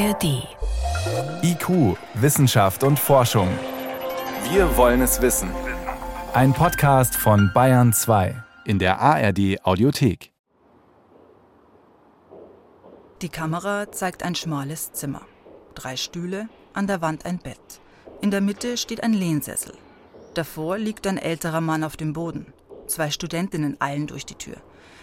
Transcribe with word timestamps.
ARD. 0.00 0.48
IQ, 1.42 1.98
Wissenschaft 2.14 2.84
und 2.84 2.98
Forschung. 2.98 3.48
Wir 4.50 4.74
wollen 4.78 5.02
es 5.02 5.20
wissen. 5.20 5.50
Ein 6.32 6.54
Podcast 6.54 7.14
von 7.14 7.50
Bayern 7.52 7.92
2 7.92 8.42
in 8.64 8.78
der 8.78 8.98
ARD 8.98 9.62
Audiothek. 9.62 10.32
Die 13.20 13.28
Kamera 13.28 13.92
zeigt 13.92 14.22
ein 14.22 14.34
schmales 14.34 14.92
Zimmer. 14.92 15.20
Drei 15.74 15.96
Stühle, 15.96 16.48
an 16.72 16.86
der 16.86 17.02
Wand 17.02 17.26
ein 17.26 17.38
Bett. 17.38 17.80
In 18.22 18.30
der 18.30 18.40
Mitte 18.40 18.78
steht 18.78 19.02
ein 19.02 19.12
Lehnsessel. 19.12 19.74
Davor 20.32 20.78
liegt 20.78 21.06
ein 21.06 21.18
älterer 21.18 21.60
Mann 21.60 21.84
auf 21.84 21.98
dem 21.98 22.14
Boden. 22.14 22.54
Zwei 22.86 23.10
Studentinnen 23.10 23.78
eilen 23.82 24.06
durch 24.06 24.24
die 24.24 24.36
Tür. 24.36 24.56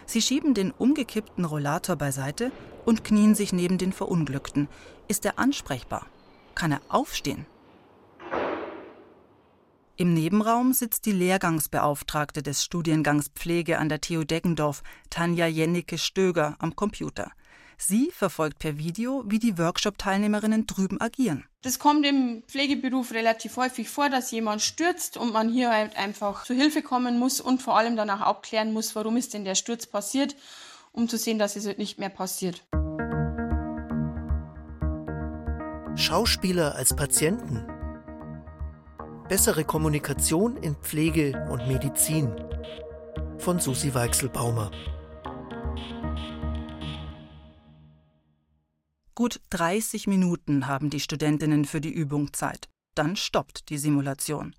Sie 0.07 0.23
schieben 0.23 0.55
den 0.55 0.71
umgekippten 0.71 1.45
Rollator 1.45 1.98
beiseite 1.98 2.52
und 2.88 3.04
knien 3.04 3.36
sich 3.36 3.51
neben 3.51 3.77
den 3.77 3.91
Verunglückten. 3.91 4.69
Ist 5.09 5.25
er 5.25 5.37
ansprechbar? 5.37 6.05
Kann 6.55 6.71
er 6.71 6.82
aufstehen? 6.87 7.45
Im 9.97 10.14
Nebenraum 10.14 10.71
sitzt 10.71 11.05
die 11.05 11.11
Lehrgangsbeauftragte 11.11 12.42
des 12.42 12.64
Studiengangs 12.64 13.28
Pflege 13.36 13.79
an 13.79 13.89
der 13.89 14.00
TU 14.00 14.23
Deggendorf, 14.23 14.83
Tanja 15.09 15.47
Jennecke-Stöger, 15.47 16.55
am 16.59 16.78
Computer. 16.78 17.31
Sie 17.78 18.09
verfolgt 18.11 18.59
per 18.59 18.78
Video, 18.78 19.23
wie 19.28 19.39
die 19.39 19.57
Workshop-Teilnehmerinnen 19.57 20.65
drüben 20.65 21.01
agieren. 21.01 21.45
Das 21.64 21.79
kommt 21.79 22.06
im 22.06 22.43
Pflegeberuf 22.47 23.11
relativ 23.11 23.57
häufig 23.57 23.89
vor, 23.89 24.09
dass 24.09 24.31
jemand 24.31 24.61
stürzt 24.61 25.17
und 25.17 25.33
man 25.33 25.50
hier 25.51 25.71
halt 25.71 25.97
einfach 25.97 26.45
zu 26.45 26.54
Hilfe 26.54 26.81
kommen 26.81 27.19
muss 27.19 27.42
und 27.42 27.61
vor 27.61 27.78
allem 27.78 27.97
danach 27.97 28.25
aufklären 28.25 28.71
muss, 28.71 28.95
warum 28.95 29.17
ist 29.17 29.33
denn 29.33 29.43
der 29.43 29.56
Sturz 29.56 29.86
passiert, 29.87 30.36
um 30.97 31.07
zu 31.07 31.18
sehen, 31.18 31.37
dass 31.37 31.56
es 31.56 31.78
nicht 31.78 32.00
mehr 32.00 32.09
passiert. 32.09 32.66
Schauspieler 35.95 36.76
als 36.76 36.95
Patienten. 36.95 37.66
Bessere 39.30 39.64
Kommunikation 39.64 40.58
in 40.58 40.75
Pflege 40.75 41.48
und 41.52 41.68
Medizin. 41.68 42.34
Von 43.38 43.59
Susi 43.59 43.94
Weichselbaumer. 43.94 44.72
Gut 49.14 49.40
30 49.52 50.08
Minuten 50.08 50.68
haben 50.68 50.90
die 50.90 51.00
Studentinnen 51.00 51.66
für 51.66 51.81
die 51.81 51.92
Übung 51.92 52.34
Zeit. 52.34 52.70
Dann 52.95 53.16
stoppt 53.16 53.70
die 53.70 53.78
Simulation. 53.78 54.56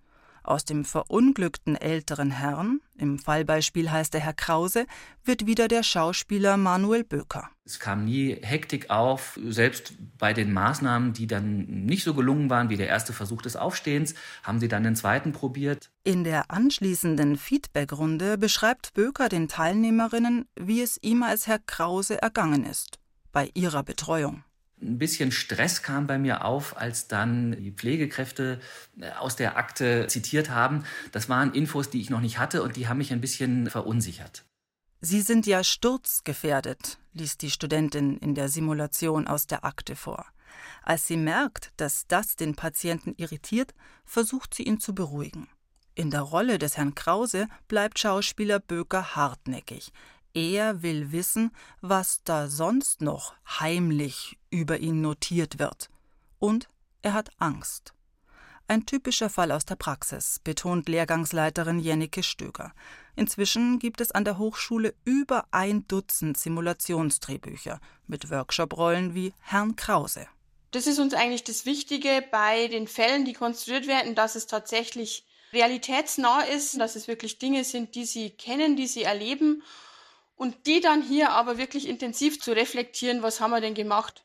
Aus 0.49 0.65
dem 0.65 0.87
verunglückten 0.87 1.77
älteren 1.77 2.31
Herrn, 2.31 2.81
im 2.97 3.19
Fallbeispiel 3.19 3.91
heißt 3.91 4.15
er 4.15 4.21
Herr 4.23 4.33
Krause, 4.33 4.87
wird 5.23 5.45
wieder 5.45 5.69
der 5.69 5.83
Schauspieler 5.83 6.57
Manuel 6.57 7.05
Böker. 7.05 7.51
Es 7.67 7.79
kam 7.79 8.07
nie 8.07 8.35
Hektik 8.41 8.89
auf, 8.89 9.39
selbst 9.47 9.93
bei 10.17 10.33
den 10.33 10.51
Maßnahmen, 10.55 11.13
die 11.13 11.27
dann 11.27 11.67
nicht 11.85 12.03
so 12.03 12.15
gelungen 12.15 12.49
waren 12.49 12.71
wie 12.71 12.79
der 12.79 12.89
erste 12.89 13.13
Versuch 13.13 13.43
des 13.43 13.57
Aufstehens, 13.57 14.15
haben 14.43 14.59
sie 14.59 14.69
dann 14.69 14.85
den 14.85 14.97
zweiten 14.97 15.33
probiert. 15.33 15.91
In 16.03 16.25
der 16.25 16.51
anschließenden 16.51 17.37
Feedbackrunde 17.37 18.39
beschreibt 18.39 18.95
Böker 18.95 19.29
den 19.29 19.49
Teilnehmerinnen, 19.49 20.47
wie 20.59 20.81
es 20.81 20.97
ihm 21.03 21.25
als 21.25 21.47
Herr 21.47 21.59
Krause 21.59 22.23
ergangen 22.23 22.65
ist 22.65 22.99
bei 23.33 23.51
ihrer 23.53 23.83
Betreuung. 23.83 24.45
Ein 24.81 24.99
bisschen 24.99 25.33
Stress 25.33 25.83
kam 25.83 26.07
bei 26.07 26.19
mir 26.19 26.45
auf, 26.45 26.77
als 26.77 27.09
dann 27.09 27.53
die 27.53 27.73
Pflegekräfte 27.73 28.61
äh, 29.01 29.11
aus 29.13 29.37
der 29.37 29.57
Akte 29.57 30.07
zitiert 30.07 30.51
haben. 30.51 30.85
Das 31.13 31.29
waren 31.29 31.53
Infos, 31.53 31.91
die 31.91 32.01
ich 32.01 32.11
noch 32.11 32.21
nicht 32.21 32.39
hatte 32.39 32.63
und 32.63 32.77
die 32.77 32.89
haben 32.89 32.99
mich 32.99 33.13
ein 33.13 33.21
bisschen 33.21 33.69
verunsichert. 33.69 34.45
Sie 35.01 35.21
sind 35.21 35.47
ja 35.47 35.63
sturzgefährdet, 35.63 36.99
liest 37.13 37.43
die 37.43 37.51
Studentin 37.51 38.17
in 38.19 38.35
der 38.35 38.49
Simulation 38.49 39.29
aus 39.29 39.47
der 39.47 39.65
Akte 39.65 39.95
vor. 39.95 40.27
Als 40.83 41.07
sie 41.07 41.17
merkt, 41.17 41.73
dass 41.77 42.07
das 42.09 42.37
den 42.37 42.57
Patienten 42.57 43.15
irritiert, 43.17 43.75
versucht 44.05 44.55
sie 44.55 44.65
ihn 44.65 44.81
zu 44.81 44.95
beruhigen. 44.95 45.49
In 45.95 46.11
der 46.11 46.23
Rolle 46.23 46.59
des 46.59 46.77
Herrn 46.77 46.95
Krause 46.95 47.49
bleibt 47.67 47.99
Schauspieler 47.99 48.61
Böker 48.61 49.17
hartnäckig. 49.17 49.93
Er 50.39 50.83
will 50.83 51.11
wissen, 51.11 51.51
was 51.81 52.23
da 52.23 52.47
sonst 52.47 53.01
noch 53.01 53.35
heimlich 53.59 54.39
über 54.51 54.79
ihn 54.79 55.01
notiert 55.01 55.59
wird. 55.59 55.91
Und 56.39 56.69
er 57.03 57.13
hat 57.15 57.31
Angst. 57.39 57.93
Ein 58.69 58.87
typischer 58.87 59.31
Fall 59.31 59.51
aus 59.51 59.65
der 59.65 59.75
Praxis, 59.75 60.41
betont 60.45 60.89
Lehrgangsleiterin 60.89 61.81
Jennike 61.81 62.23
Stöger. 62.23 62.73
Inzwischen 63.17 63.81
gibt 63.81 64.01
es 64.01 64.13
an 64.13 64.25
der 64.25 64.39
Hochschule 64.39 64.95
über 65.05 65.47
ein 65.51 65.89
Dutzend 65.89 66.39
Simulationsdrehbücher 66.39 67.81
mit 68.07 68.31
Workshoprollen 68.31 69.17
wie 69.17 69.35
Herrn 69.41 69.75
Krause. 69.75 70.29
Das 70.71 70.87
ist 70.87 71.01
uns 71.01 71.15
eigentlich 71.15 71.43
das 71.43 71.67
Wichtige 71.67 72.25
bei 72.31 72.69
den 72.69 72.87
Fällen, 72.87 73.25
die 73.25 73.33
konstruiert 73.33 73.89
werden, 73.89 74.15
dass 74.15 74.37
es 74.37 74.47
tatsächlich 74.47 75.25
realitätsnah 75.53 76.43
ist, 76.43 76.79
dass 76.79 76.95
es 76.95 77.09
wirklich 77.09 77.41
Dinge 77.41 77.65
sind, 77.65 77.97
die 77.97 78.05
sie 78.05 78.31
kennen, 78.31 78.77
die 78.77 78.87
sie 78.87 79.03
erleben 79.03 79.65
und 80.39 80.67
die 80.67 80.81
dann 80.81 81.03
hier 81.03 81.31
aber 81.33 81.59
wirklich 81.59 81.87
intensiv 81.87 82.41
zu 82.41 82.53
reflektieren, 82.53 83.23
was 83.23 83.41
haben 83.41 83.51
wir 83.51 83.61
denn 83.61 83.75
gemacht. 83.75 84.25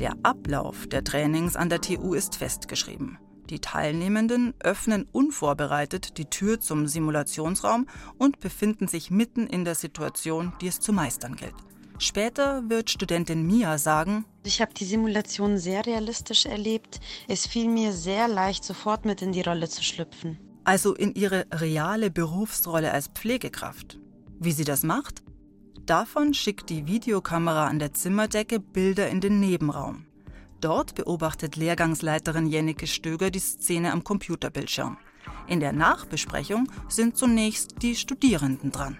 Der 0.00 0.16
Ablauf 0.22 0.86
der 0.86 1.04
Trainings 1.04 1.54
an 1.54 1.68
der 1.68 1.80
TU 1.80 2.14
ist 2.14 2.36
festgeschrieben. 2.36 3.18
Die 3.50 3.60
Teilnehmenden 3.60 4.54
öffnen 4.60 5.06
unvorbereitet 5.12 6.16
die 6.18 6.24
Tür 6.24 6.58
zum 6.58 6.86
Simulationsraum 6.86 7.86
und 8.16 8.40
befinden 8.40 8.88
sich 8.88 9.10
mitten 9.10 9.46
in 9.46 9.64
der 9.64 9.74
Situation, 9.74 10.54
die 10.60 10.68
es 10.68 10.80
zu 10.80 10.92
meistern 10.92 11.36
gilt. 11.36 11.54
Später 12.02 12.68
wird 12.68 12.90
Studentin 12.90 13.46
Mia 13.46 13.78
sagen, 13.78 14.24
ich 14.42 14.60
habe 14.60 14.74
die 14.74 14.84
Simulation 14.84 15.56
sehr 15.56 15.86
realistisch 15.86 16.46
erlebt. 16.46 16.98
Es 17.28 17.46
fiel 17.46 17.68
mir 17.68 17.92
sehr 17.92 18.26
leicht, 18.26 18.64
sofort 18.64 19.04
mit 19.04 19.22
in 19.22 19.30
die 19.30 19.42
Rolle 19.42 19.68
zu 19.68 19.84
schlüpfen. 19.84 20.36
Also 20.64 20.96
in 20.96 21.14
ihre 21.14 21.46
reale 21.52 22.10
Berufsrolle 22.10 22.90
als 22.90 23.06
Pflegekraft. 23.06 24.00
Wie 24.40 24.50
sie 24.50 24.64
das 24.64 24.82
macht? 24.82 25.22
Davon 25.86 26.34
schickt 26.34 26.70
die 26.70 26.88
Videokamera 26.88 27.68
an 27.68 27.78
der 27.78 27.92
Zimmerdecke 27.92 28.58
Bilder 28.58 29.08
in 29.08 29.20
den 29.20 29.38
Nebenraum. 29.38 30.04
Dort 30.60 30.96
beobachtet 30.96 31.54
Lehrgangsleiterin 31.54 32.46
Jennike 32.46 32.88
Stöger 32.88 33.30
die 33.30 33.38
Szene 33.38 33.92
am 33.92 34.02
Computerbildschirm. 34.02 34.98
In 35.46 35.60
der 35.60 35.72
Nachbesprechung 35.72 36.66
sind 36.88 37.16
zunächst 37.16 37.80
die 37.80 37.94
Studierenden 37.94 38.72
dran. 38.72 38.98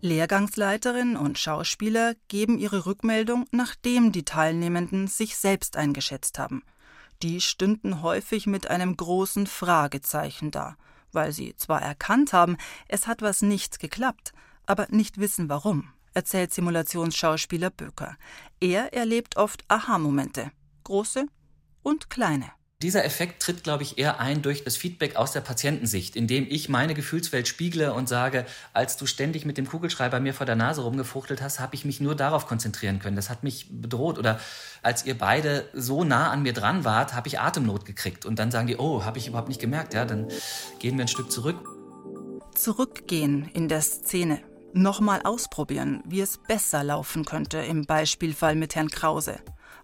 Lehrgangsleiterin 0.00 1.16
und 1.16 1.38
Schauspieler 1.38 2.14
geben 2.28 2.58
ihre 2.58 2.86
Rückmeldung, 2.86 3.46
nachdem 3.50 4.12
die 4.12 4.24
Teilnehmenden 4.24 5.08
sich 5.08 5.36
selbst 5.36 5.76
eingeschätzt 5.76 6.38
haben. 6.38 6.62
Die 7.22 7.40
stünden 7.40 8.02
häufig 8.02 8.46
mit 8.46 8.68
einem 8.68 8.96
großen 8.96 9.46
Fragezeichen 9.46 10.50
da, 10.50 10.76
weil 11.12 11.32
sie 11.32 11.56
zwar 11.56 11.80
erkannt 11.80 12.32
haben, 12.32 12.58
es 12.88 13.06
hat 13.06 13.22
was 13.22 13.40
nicht 13.40 13.78
geklappt, 13.78 14.32
aber 14.66 14.86
nicht 14.90 15.18
wissen 15.18 15.48
warum, 15.48 15.88
erzählt 16.12 16.52
Simulationsschauspieler 16.52 17.70
Böker. 17.70 18.16
Er 18.60 18.92
erlebt 18.92 19.36
oft 19.36 19.64
Aha-Momente, 19.68 20.52
große 20.84 21.26
und 21.82 22.10
kleine. 22.10 22.50
Dieser 22.82 23.06
Effekt 23.06 23.40
tritt, 23.40 23.64
glaube 23.64 23.84
ich, 23.84 23.96
eher 23.96 24.20
ein 24.20 24.42
durch 24.42 24.62
das 24.62 24.76
Feedback 24.76 25.16
aus 25.16 25.32
der 25.32 25.40
Patientensicht, 25.40 26.14
indem 26.14 26.46
ich 26.46 26.68
meine 26.68 26.92
Gefühlswelt 26.92 27.48
spiegle 27.48 27.94
und 27.94 28.06
sage, 28.06 28.44
als 28.74 28.98
du 28.98 29.06
ständig 29.06 29.46
mit 29.46 29.56
dem 29.56 29.66
Kugelschreiber 29.66 30.20
mir 30.20 30.34
vor 30.34 30.44
der 30.44 30.56
Nase 30.56 30.82
rumgefuchtelt 30.82 31.40
hast, 31.40 31.58
habe 31.58 31.74
ich 31.74 31.86
mich 31.86 32.00
nur 32.00 32.14
darauf 32.14 32.46
konzentrieren 32.46 32.98
können. 32.98 33.16
Das 33.16 33.30
hat 33.30 33.42
mich 33.42 33.68
bedroht. 33.70 34.18
Oder 34.18 34.38
als 34.82 35.06
ihr 35.06 35.16
beide 35.16 35.70
so 35.72 36.04
nah 36.04 36.30
an 36.30 36.42
mir 36.42 36.52
dran 36.52 36.84
wart, 36.84 37.14
habe 37.14 37.28
ich 37.28 37.40
Atemnot 37.40 37.86
gekriegt. 37.86 38.26
Und 38.26 38.38
dann 38.38 38.50
sagen 38.50 38.66
die, 38.66 38.76
oh, 38.76 39.06
habe 39.06 39.16
ich 39.16 39.26
überhaupt 39.26 39.48
nicht 39.48 39.60
gemerkt. 39.60 39.94
Ja, 39.94 40.04
dann 40.04 40.28
gehen 40.78 40.98
wir 40.98 41.06
ein 41.06 41.08
Stück 41.08 41.32
zurück. 41.32 41.56
Zurückgehen 42.54 43.48
in 43.54 43.68
der 43.68 43.80
Szene. 43.80 44.42
Nochmal 44.74 45.22
ausprobieren, 45.24 46.02
wie 46.04 46.20
es 46.20 46.36
besser 46.46 46.84
laufen 46.84 47.24
könnte 47.24 47.56
im 47.56 47.86
Beispielfall 47.86 48.54
mit 48.54 48.74
Herrn 48.74 48.90
Krause. 48.90 49.38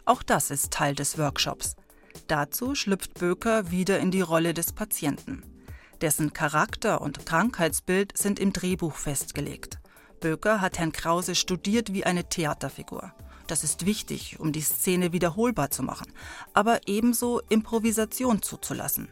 Auch 0.05 0.23
das 0.23 0.51
ist 0.51 0.73
Teil 0.73 0.95
des 0.95 1.17
Workshops. 1.17 1.75
Dazu 2.29 2.75
schlüpft 2.75 3.15
Böker 3.15 3.71
wieder 3.71 3.99
in 3.99 4.11
die 4.11 4.21
Rolle 4.21 4.55
des 4.55 4.73
Patienten. 4.73 5.43
Dessen 6.01 6.33
Charakter 6.33 7.01
und 7.01 7.27
Krankheitsbild 7.27 8.17
sind 8.17 8.41
im 8.41 8.53
Drehbuch 8.53 8.97
festgelegt. 8.97 9.79
Böker 10.21 10.61
hat 10.61 10.79
Herrn 10.79 10.93
Krause 10.93 11.35
studiert 11.35 11.93
wie 11.93 12.05
eine 12.05 12.29
Theaterfigur. 12.29 13.13
Das 13.47 13.65
ist 13.65 13.87
wichtig, 13.87 14.41
um 14.41 14.53
die 14.53 14.63
Szene 14.63 15.13
wiederholbar 15.13 15.71
zu 15.71 15.83
machen, 15.83 16.13
aber 16.55 16.81
ebenso 16.87 17.41
Improvisation 17.49 18.41
zuzulassen. 18.41 19.09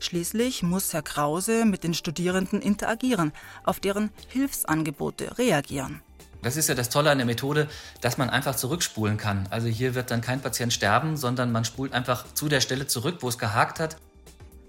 Schließlich 0.00 0.62
muss 0.62 0.92
Herr 0.92 1.02
Krause 1.02 1.64
mit 1.64 1.84
den 1.84 1.94
Studierenden 1.94 2.60
interagieren, 2.60 3.32
auf 3.64 3.80
deren 3.80 4.10
Hilfsangebote 4.28 5.38
reagieren. 5.38 6.00
Das 6.42 6.56
ist 6.56 6.68
ja 6.68 6.74
das 6.74 6.88
Tolle 6.88 7.10
an 7.10 7.18
der 7.18 7.26
Methode, 7.26 7.68
dass 8.00 8.18
man 8.18 8.28
einfach 8.28 8.56
zurückspulen 8.56 9.16
kann. 9.16 9.46
Also 9.50 9.68
hier 9.68 9.94
wird 9.94 10.10
dann 10.10 10.20
kein 10.20 10.40
Patient 10.40 10.72
sterben, 10.72 11.16
sondern 11.16 11.52
man 11.52 11.64
spult 11.64 11.92
einfach 11.92 12.24
zu 12.34 12.48
der 12.48 12.60
Stelle 12.60 12.88
zurück, 12.88 13.18
wo 13.20 13.28
es 13.28 13.38
gehakt 13.38 13.78
hat. 13.78 13.96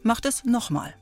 Macht 0.03 0.25
es 0.25 0.43
nochmal. 0.43 0.93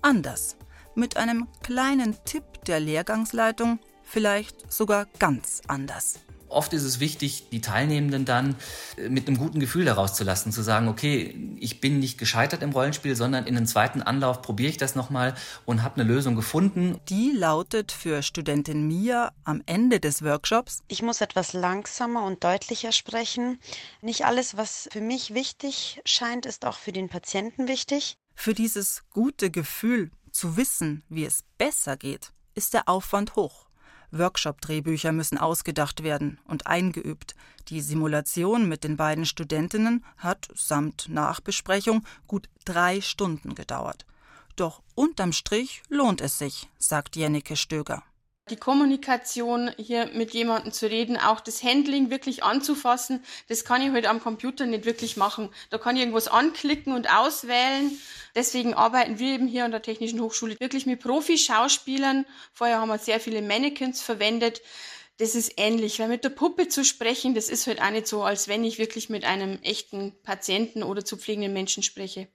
Anders. 0.00 0.56
Mit 0.94 1.16
einem 1.16 1.48
kleinen 1.62 2.16
Tipp 2.24 2.44
der 2.66 2.80
Lehrgangsleitung 2.80 3.80
vielleicht 4.02 4.72
sogar 4.72 5.06
ganz 5.18 5.60
anders. 5.66 6.20
Oft 6.54 6.72
ist 6.72 6.84
es 6.84 7.00
wichtig, 7.00 7.48
die 7.50 7.60
Teilnehmenden 7.60 8.24
dann 8.24 8.56
äh, 8.96 9.08
mit 9.08 9.26
einem 9.26 9.36
guten 9.36 9.60
Gefühl 9.60 9.84
daraus 9.84 10.14
zu 10.14 10.24
lassen, 10.24 10.52
zu 10.52 10.62
sagen, 10.62 10.88
okay, 10.88 11.56
ich 11.58 11.80
bin 11.80 11.98
nicht 11.98 12.18
gescheitert 12.18 12.62
im 12.62 12.70
Rollenspiel, 12.70 13.16
sondern 13.16 13.46
in 13.46 13.56
einem 13.56 13.66
zweiten 13.66 14.02
Anlauf 14.02 14.42
probiere 14.42 14.70
ich 14.70 14.76
das 14.76 14.94
nochmal 14.94 15.34
und 15.64 15.82
habe 15.82 16.00
eine 16.00 16.10
Lösung 16.10 16.36
gefunden. 16.36 16.98
Die 17.08 17.32
lautet 17.32 17.92
für 17.92 18.22
Studentin 18.22 18.86
Mia 18.86 19.32
am 19.44 19.62
Ende 19.66 20.00
des 20.00 20.22
Workshops. 20.22 20.82
Ich 20.88 21.02
muss 21.02 21.20
etwas 21.20 21.52
langsamer 21.52 22.24
und 22.24 22.44
deutlicher 22.44 22.92
sprechen. 22.92 23.58
Nicht 24.00 24.24
alles, 24.24 24.56
was 24.56 24.88
für 24.92 25.00
mich 25.00 25.34
wichtig 25.34 26.00
scheint, 26.04 26.46
ist 26.46 26.64
auch 26.64 26.78
für 26.78 26.92
den 26.92 27.08
Patienten 27.08 27.68
wichtig. 27.68 28.16
Für 28.34 28.54
dieses 28.54 29.02
gute 29.10 29.50
Gefühl 29.50 30.10
zu 30.30 30.56
wissen, 30.56 31.04
wie 31.08 31.24
es 31.24 31.44
besser 31.58 31.96
geht, 31.96 32.32
ist 32.54 32.74
der 32.74 32.88
Aufwand 32.88 33.36
hoch. 33.36 33.63
Workshop-Drehbücher 34.18 35.12
müssen 35.12 35.38
ausgedacht 35.38 36.02
werden 36.02 36.38
und 36.46 36.66
eingeübt. 36.66 37.34
Die 37.68 37.80
Simulation 37.80 38.68
mit 38.68 38.84
den 38.84 38.96
beiden 38.96 39.26
Studentinnen 39.26 40.04
hat 40.16 40.48
samt 40.54 41.08
Nachbesprechung 41.08 42.04
gut 42.26 42.48
drei 42.64 43.00
Stunden 43.00 43.54
gedauert. 43.54 44.06
Doch 44.56 44.82
unterm 44.94 45.32
Strich 45.32 45.82
lohnt 45.88 46.20
es 46.20 46.38
sich, 46.38 46.68
sagt 46.78 47.16
Jennike 47.16 47.56
Stöger 47.56 48.02
die 48.50 48.56
Kommunikation 48.56 49.70
hier 49.78 50.10
mit 50.12 50.32
jemandem 50.32 50.72
zu 50.72 50.86
reden, 50.90 51.16
auch 51.16 51.40
das 51.40 51.62
Handling 51.62 52.10
wirklich 52.10 52.44
anzufassen, 52.44 53.24
das 53.48 53.64
kann 53.64 53.80
ich 53.80 53.88
heute 53.88 53.94
halt 53.94 54.06
am 54.06 54.20
Computer 54.20 54.66
nicht 54.66 54.84
wirklich 54.84 55.16
machen. 55.16 55.48
Da 55.70 55.78
kann 55.78 55.96
ich 55.96 56.02
irgendwas 56.02 56.28
anklicken 56.28 56.92
und 56.92 57.10
auswählen. 57.10 57.98
Deswegen 58.34 58.74
arbeiten 58.74 59.18
wir 59.18 59.34
eben 59.34 59.46
hier 59.46 59.64
an 59.64 59.70
der 59.70 59.82
Technischen 59.82 60.20
Hochschule 60.20 60.60
wirklich 60.60 60.84
mit 60.84 61.00
Profi-Schauspielern. 61.00 62.26
Vorher 62.52 62.80
haben 62.80 62.88
wir 62.88 62.98
sehr 62.98 63.20
viele 63.20 63.40
Mannequins 63.40 64.02
verwendet. 64.02 64.60
Das 65.18 65.36
ist 65.36 65.54
ähnlich, 65.56 66.00
weil 66.00 66.08
mit 66.08 66.24
der 66.24 66.30
Puppe 66.30 66.68
zu 66.68 66.84
sprechen, 66.84 67.34
das 67.34 67.48
ist 67.48 67.66
halt 67.68 67.80
auch 67.80 67.90
nicht 67.90 68.08
so, 68.08 68.24
als 68.24 68.48
wenn 68.48 68.64
ich 68.64 68.78
wirklich 68.78 69.08
mit 69.08 69.24
einem 69.24 69.60
echten 69.62 70.12
Patienten 70.22 70.82
oder 70.82 71.04
zu 71.04 71.16
pflegenden 71.16 71.52
Menschen 71.52 71.84
spreche. 71.84 72.26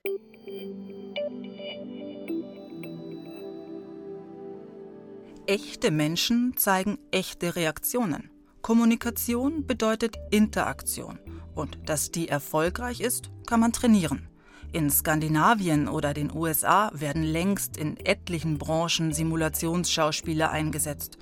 Echte 5.49 5.89
Menschen 5.89 6.55
zeigen 6.57 6.99
echte 7.09 7.55
Reaktionen. 7.55 8.29
Kommunikation 8.61 9.65
bedeutet 9.65 10.15
Interaktion. 10.29 11.17
Und 11.55 11.79
dass 11.87 12.11
die 12.11 12.29
erfolgreich 12.29 13.01
ist, 13.01 13.31
kann 13.47 13.59
man 13.59 13.73
trainieren. 13.73 14.27
In 14.73 14.91
Skandinavien 14.91 15.87
oder 15.87 16.13
den 16.13 16.31
USA 16.31 16.91
werden 16.93 17.23
längst 17.23 17.77
in 17.77 17.97
etlichen 17.97 18.59
Branchen 18.59 19.11
Simulationsschauspieler 19.11 20.51
eingesetzt. 20.51 21.17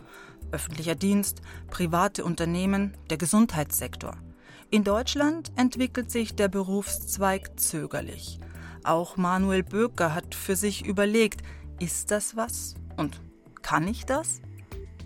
Öffentlicher 0.52 0.96
Dienst, 0.96 1.42
private 1.72 2.26
Unternehmen, 2.26 2.98
der 3.10 3.16
Gesundheitssektor. 3.16 4.18
In 4.70 4.84
Deutschland 4.84 5.54
entwickelt 5.56 6.12
sich 6.12 6.36
der 6.36 6.50
Berufszweig 6.50 7.58
zögerlich. 7.58 8.42
Auch 8.84 9.16
Manuel 9.16 9.64
Böker 9.64 10.14
hat 10.14 10.36
für 10.36 10.58
sich 10.58 10.86
überlegt, 10.86 11.44
ist 11.80 12.12
das 12.12 12.36
was? 12.36 12.76
Und 12.98 13.22
kann 13.62 13.88
ich 13.88 14.06
das? 14.06 14.42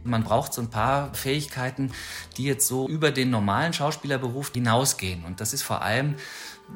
Man 0.03 0.24
braucht 0.24 0.53
so 0.53 0.62
ein 0.62 0.69
paar 0.69 1.13
Fähigkeiten, 1.13 1.92
die 2.38 2.45
jetzt 2.45 2.68
so 2.68 2.88
über 2.88 3.12
den 3.12 3.30
normalen 3.30 3.71
Schauspielerberuf 3.71 4.51
hinausgehen. 4.51 5.24
Und 5.25 5.42
das 5.42 5.53
ist 5.53 5.62
vor 5.62 5.83
allem 5.83 6.15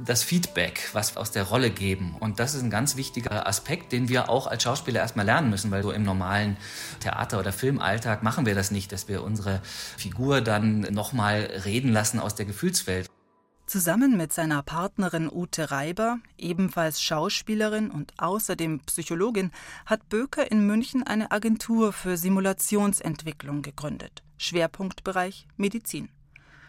das 0.04 0.24
Feedback, 0.24 0.90
was 0.94 1.16
wir 1.16 1.22
aus 1.22 1.32
der 1.32 1.44
Rolle 1.44 1.72
geben. 1.72 2.16
Und 2.20 2.40
das 2.40 2.54
ist 2.54 2.62
ein 2.62 2.70
ganz 2.70 2.98
wichtiger 2.98 3.48
Aspekt, 3.48 3.92
den 3.92 4.10
wir 4.10 4.30
auch 4.30 4.48
als 4.48 4.64
Schauspieler 4.64 5.00
erstmal 5.00 5.26
lernen 5.26 5.50
müssen, 5.50 5.72
weil 5.72 5.84
so 5.84 5.92
im 5.92 6.04
normalen 6.04 6.58
Theater- 7.00 7.40
oder 7.40 7.54
Filmalltag 7.54 8.22
machen 8.22 8.46
wir 8.46 8.56
das 8.56 8.72
nicht, 8.72 8.92
dass 8.92 9.08
wir 9.08 9.24
unsere 9.24 9.62
Figur 9.98 10.42
dann 10.42 10.82
nochmal 10.82 11.50
reden 11.66 11.92
lassen 11.92 12.20
aus 12.20 12.36
der 12.36 12.46
Gefühlswelt. 12.46 13.10
Zusammen 13.66 14.16
mit 14.16 14.32
seiner 14.32 14.62
Partnerin 14.62 15.28
Ute 15.32 15.72
Reiber, 15.72 16.20
ebenfalls 16.38 17.02
Schauspielerin 17.02 17.90
und 17.90 18.14
außerdem 18.18 18.82
Psychologin, 18.82 19.52
hat 19.88 20.08
Böker 20.08 20.52
in 20.52 20.68
München 20.68 21.02
eine 21.02 21.32
Agentur 21.32 21.92
für 21.92 22.16
Simulationsentwicklung 22.16 23.64
gegründet. 23.64 24.22
Schwerpunktbereich 24.38 25.48
Medizin. 25.58 26.10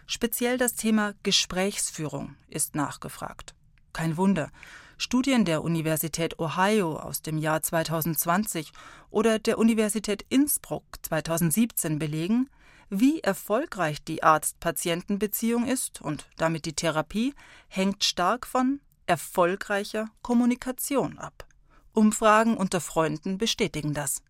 Speziell 0.07 0.57
das 0.57 0.75
Thema 0.75 1.13
Gesprächsführung 1.23 2.35
ist 2.49 2.75
nachgefragt. 2.75 3.55
Kein 3.93 4.17
Wunder. 4.17 4.51
Studien 4.97 5.45
der 5.45 5.63
Universität 5.63 6.39
Ohio 6.39 6.97
aus 6.97 7.21
dem 7.21 7.37
Jahr 7.37 7.61
2020 7.61 8.73
oder 9.11 9.39
der 9.39 9.59
Universität 9.59 10.25
Innsbruck 10.31 10.85
2017 11.03 11.99
belegen, 11.99 12.49
wie 12.91 13.21
erfolgreich 13.21 14.03
die 14.03 14.23
Arzt-Patienten-Beziehung 14.23 15.67
ist 15.67 16.01
und 16.01 16.29
damit 16.37 16.65
die 16.67 16.75
Therapie, 16.75 17.35
hängt 17.69 18.05
stark 18.05 18.47
von 18.47 18.81
erfolgreicher 19.07 20.09
Kommunikation 20.23 21.19
ab. 21.19 21.47
Umfragen 21.93 22.57
unter 22.57 22.81
Freunden 22.81 23.39
bestätigen 23.39 23.95
das 23.95 24.23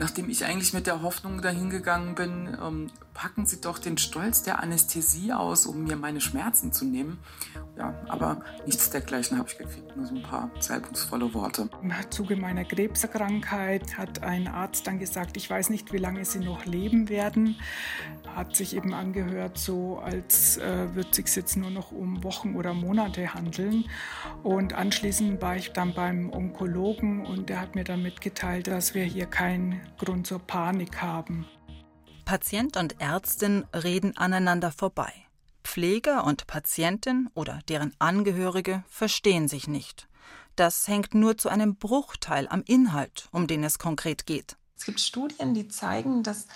nachdem 0.00 0.30
ich 0.30 0.44
eigentlich 0.44 0.72
mit 0.72 0.86
der 0.86 1.02
Hoffnung 1.02 1.42
dahingegangen 1.42 2.14
bin, 2.14 2.58
ähm, 2.60 2.90
packen 3.20 3.44
Sie 3.44 3.60
doch 3.60 3.78
den 3.78 3.98
Stolz 3.98 4.44
der 4.44 4.60
Anästhesie 4.60 5.34
aus, 5.34 5.66
um 5.66 5.84
mir 5.84 5.96
meine 5.96 6.22
Schmerzen 6.22 6.72
zu 6.72 6.86
nehmen. 6.86 7.18
Ja, 7.76 7.94
aber 8.08 8.40
nichts 8.64 8.88
dergleichen 8.88 9.36
habe 9.36 9.46
ich 9.46 9.58
gekriegt, 9.58 9.94
nur 9.94 10.06
so 10.06 10.14
ein 10.14 10.22
paar 10.22 10.50
salbungsvolle 10.58 11.34
Worte. 11.34 11.68
Im 11.82 11.92
Zuge 12.08 12.36
meiner 12.36 12.64
Krebserkrankheit 12.64 13.98
hat 13.98 14.22
ein 14.22 14.48
Arzt 14.48 14.86
dann 14.86 14.98
gesagt, 14.98 15.36
ich 15.36 15.50
weiß 15.50 15.68
nicht, 15.68 15.92
wie 15.92 15.98
lange 15.98 16.24
Sie 16.24 16.38
noch 16.38 16.64
leben 16.64 17.10
werden. 17.10 17.56
Hat 18.34 18.56
sich 18.56 18.74
eben 18.74 18.94
angehört, 18.94 19.58
so 19.58 19.98
als 19.98 20.56
äh, 20.56 20.86
es 20.96 21.14
sich 21.14 21.36
jetzt 21.36 21.58
nur 21.58 21.70
noch 21.70 21.92
um 21.92 22.24
Wochen 22.24 22.56
oder 22.56 22.72
Monate 22.72 23.34
handeln. 23.34 23.84
Und 24.42 24.72
anschließend 24.72 25.42
war 25.42 25.56
ich 25.56 25.72
dann 25.72 25.92
beim 25.92 26.32
Onkologen 26.32 27.26
und 27.26 27.50
der 27.50 27.60
hat 27.60 27.74
mir 27.74 27.84
dann 27.84 28.02
mitgeteilt, 28.02 28.66
dass 28.66 28.94
wir 28.94 29.04
hier 29.04 29.26
kein 29.26 29.82
Grund 29.98 30.26
zur 30.26 30.38
Panik 30.38 31.02
haben. 31.02 31.46
Patient 32.24 32.76
und 32.76 33.00
Ärztin 33.00 33.64
reden 33.74 34.16
aneinander 34.16 34.72
vorbei. 34.72 35.12
Pfleger 35.64 36.24
und 36.24 36.46
Patientin 36.46 37.28
oder 37.34 37.60
deren 37.68 37.94
Angehörige 37.98 38.84
verstehen 38.88 39.48
sich 39.48 39.68
nicht. 39.68 40.08
Das 40.56 40.88
hängt 40.88 41.14
nur 41.14 41.38
zu 41.38 41.48
einem 41.48 41.76
Bruchteil 41.76 42.48
am 42.48 42.62
Inhalt, 42.66 43.28
um 43.32 43.46
den 43.46 43.64
es 43.64 43.78
konkret 43.78 44.26
geht. 44.26 44.56
Es 44.76 44.84
gibt 44.84 45.00
Studien, 45.00 45.54
die 45.54 45.68
zeigen, 45.68 46.22
dass 46.22 46.46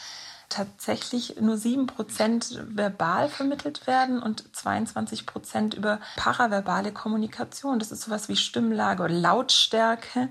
tatsächlich 0.48 1.40
nur 1.40 1.56
7% 1.56 2.76
verbal 2.76 3.28
vermittelt 3.28 3.86
werden 3.86 4.22
und 4.22 4.44
22% 4.52 5.74
über 5.76 6.00
paraverbale 6.16 6.92
Kommunikation. 6.92 7.78
Das 7.78 7.92
ist 7.92 8.02
sowas 8.02 8.28
wie 8.28 8.36
Stimmlage 8.36 9.02
oder 9.02 9.14
Lautstärke 9.14 10.28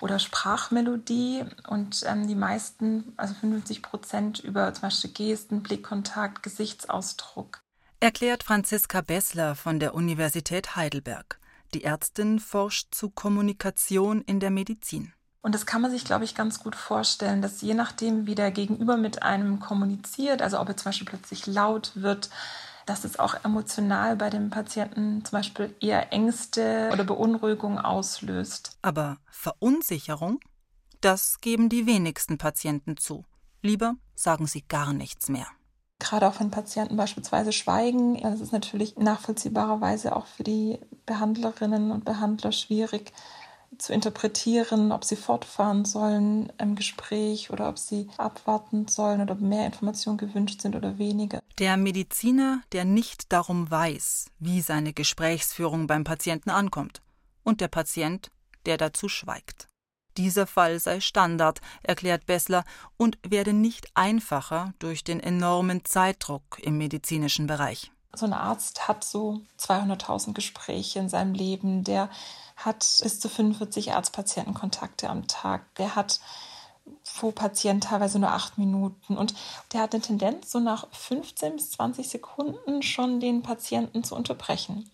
oder 0.00 0.18
Sprachmelodie 0.18 1.44
und 1.68 2.04
ähm, 2.06 2.26
die 2.26 2.34
meisten, 2.34 3.14
also 3.16 3.34
50 3.34 3.82
Prozent 3.82 4.40
über 4.40 4.74
zum 4.74 4.82
Beispiel 4.82 5.10
Gesten, 5.10 5.62
Blickkontakt, 5.62 6.42
Gesichtsausdruck. 6.42 7.62
Erklärt 8.00 8.42
Franziska 8.42 9.00
Bessler 9.00 9.54
von 9.54 9.78
der 9.78 9.94
Universität 9.94 10.74
Heidelberg. 10.74 11.38
Die 11.72 11.84
Ärztin 11.84 12.40
forscht 12.40 12.94
zu 12.94 13.10
Kommunikation 13.10 14.20
in 14.22 14.40
der 14.40 14.50
Medizin. 14.50 15.14
Und 15.42 15.54
das 15.56 15.66
kann 15.66 15.82
man 15.82 15.90
sich, 15.90 16.04
glaube 16.04 16.24
ich, 16.24 16.36
ganz 16.36 16.60
gut 16.60 16.76
vorstellen, 16.76 17.42
dass 17.42 17.60
je 17.60 17.74
nachdem, 17.74 18.26
wie 18.26 18.36
der 18.36 18.52
Gegenüber 18.52 18.96
mit 18.96 19.24
einem 19.24 19.58
kommuniziert, 19.58 20.40
also 20.40 20.60
ob 20.60 20.68
er 20.68 20.76
zum 20.76 20.84
Beispiel 20.90 21.08
plötzlich 21.08 21.46
laut 21.46 21.90
wird, 21.96 22.30
dass 22.86 23.04
es 23.04 23.18
auch 23.18 23.34
emotional 23.44 24.16
bei 24.16 24.30
dem 24.30 24.50
Patienten 24.50 25.24
zum 25.24 25.38
Beispiel 25.38 25.74
eher 25.80 26.12
Ängste 26.12 26.90
oder 26.92 27.04
Beunruhigung 27.04 27.78
auslöst. 27.78 28.76
Aber 28.82 29.18
Verunsicherung? 29.30 30.40
Das 31.00 31.40
geben 31.40 31.68
die 31.68 31.86
wenigsten 31.86 32.38
Patienten 32.38 32.96
zu. 32.96 33.24
Lieber 33.62 33.94
sagen 34.14 34.46
sie 34.46 34.62
gar 34.62 34.92
nichts 34.92 35.28
mehr. 35.28 35.46
Gerade 35.98 36.28
auch 36.28 36.40
wenn 36.40 36.50
Patienten 36.50 36.96
beispielsweise 36.96 37.52
schweigen, 37.52 38.20
das 38.22 38.40
ist 38.40 38.52
natürlich 38.52 38.96
nachvollziehbarerweise 38.96 40.14
auch 40.14 40.26
für 40.26 40.42
die 40.42 40.78
Behandlerinnen 41.06 41.92
und 41.92 42.04
Behandler 42.04 42.50
schwierig, 42.50 43.12
zu 43.78 43.92
interpretieren, 43.92 44.92
ob 44.92 45.04
sie 45.04 45.16
fortfahren 45.16 45.84
sollen 45.84 46.52
im 46.58 46.74
Gespräch 46.74 47.50
oder 47.50 47.68
ob 47.68 47.78
sie 47.78 48.08
abwarten 48.16 48.88
sollen 48.88 49.20
oder 49.20 49.34
ob 49.34 49.40
mehr 49.40 49.66
Informationen 49.66 50.18
gewünscht 50.18 50.60
sind 50.60 50.76
oder 50.76 50.98
weniger. 50.98 51.40
Der 51.58 51.76
Mediziner, 51.76 52.62
der 52.72 52.84
nicht 52.84 53.32
darum 53.32 53.70
weiß, 53.70 54.26
wie 54.38 54.60
seine 54.60 54.92
Gesprächsführung 54.92 55.86
beim 55.86 56.04
Patienten 56.04 56.50
ankommt. 56.50 57.02
Und 57.42 57.60
der 57.60 57.68
Patient, 57.68 58.30
der 58.66 58.76
dazu 58.76 59.08
schweigt. 59.08 59.66
Dieser 60.16 60.46
Fall 60.46 60.78
sei 60.78 61.00
Standard, 61.00 61.60
erklärt 61.82 62.26
Bessler, 62.26 62.64
und 62.96 63.18
werde 63.26 63.52
nicht 63.52 63.88
einfacher 63.94 64.74
durch 64.78 65.04
den 65.04 65.20
enormen 65.20 65.84
Zeitdruck 65.84 66.58
im 66.60 66.76
medizinischen 66.76 67.46
Bereich. 67.46 67.90
So 68.14 68.26
ein 68.26 68.32
Arzt 68.32 68.88
hat 68.88 69.04
so 69.04 69.40
200.000 69.58 70.34
Gespräche 70.34 70.98
in 70.98 71.08
seinem 71.08 71.34
Leben, 71.34 71.82
der 71.84 72.10
hat 72.56 72.80
bis 73.02 73.20
zu 73.20 73.28
45 73.28 73.92
Arztpatientenkontakte 73.92 75.08
am 75.08 75.26
Tag. 75.26 75.74
Der 75.76 75.96
hat 75.96 76.20
pro 77.18 77.30
Patient 77.30 77.84
teilweise 77.84 78.18
nur 78.18 78.30
acht 78.30 78.58
Minuten. 78.58 79.16
Und 79.16 79.34
der 79.72 79.82
hat 79.82 79.94
eine 79.94 80.02
Tendenz, 80.02 80.50
so 80.50 80.60
nach 80.60 80.86
15 80.92 81.54
bis 81.54 81.70
20 81.72 82.08
Sekunden 82.08 82.82
schon 82.82 83.20
den 83.20 83.42
Patienten 83.42 84.04
zu 84.04 84.14
unterbrechen. 84.14 84.90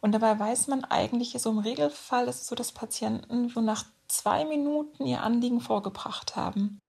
Und 0.00 0.12
dabei 0.12 0.38
weiß 0.38 0.68
man 0.68 0.84
eigentlich, 0.84 1.32
so 1.38 1.50
im 1.50 1.58
Regelfall 1.58 2.28
ist 2.28 2.42
es 2.42 2.46
so, 2.46 2.54
dass 2.54 2.72
Patienten 2.72 3.48
so 3.48 3.60
nach 3.60 3.84
zwei 4.08 4.44
Minuten 4.44 5.06
ihr 5.06 5.22
Anliegen 5.22 5.60
vorgebracht 5.60 6.36
haben. 6.36 6.80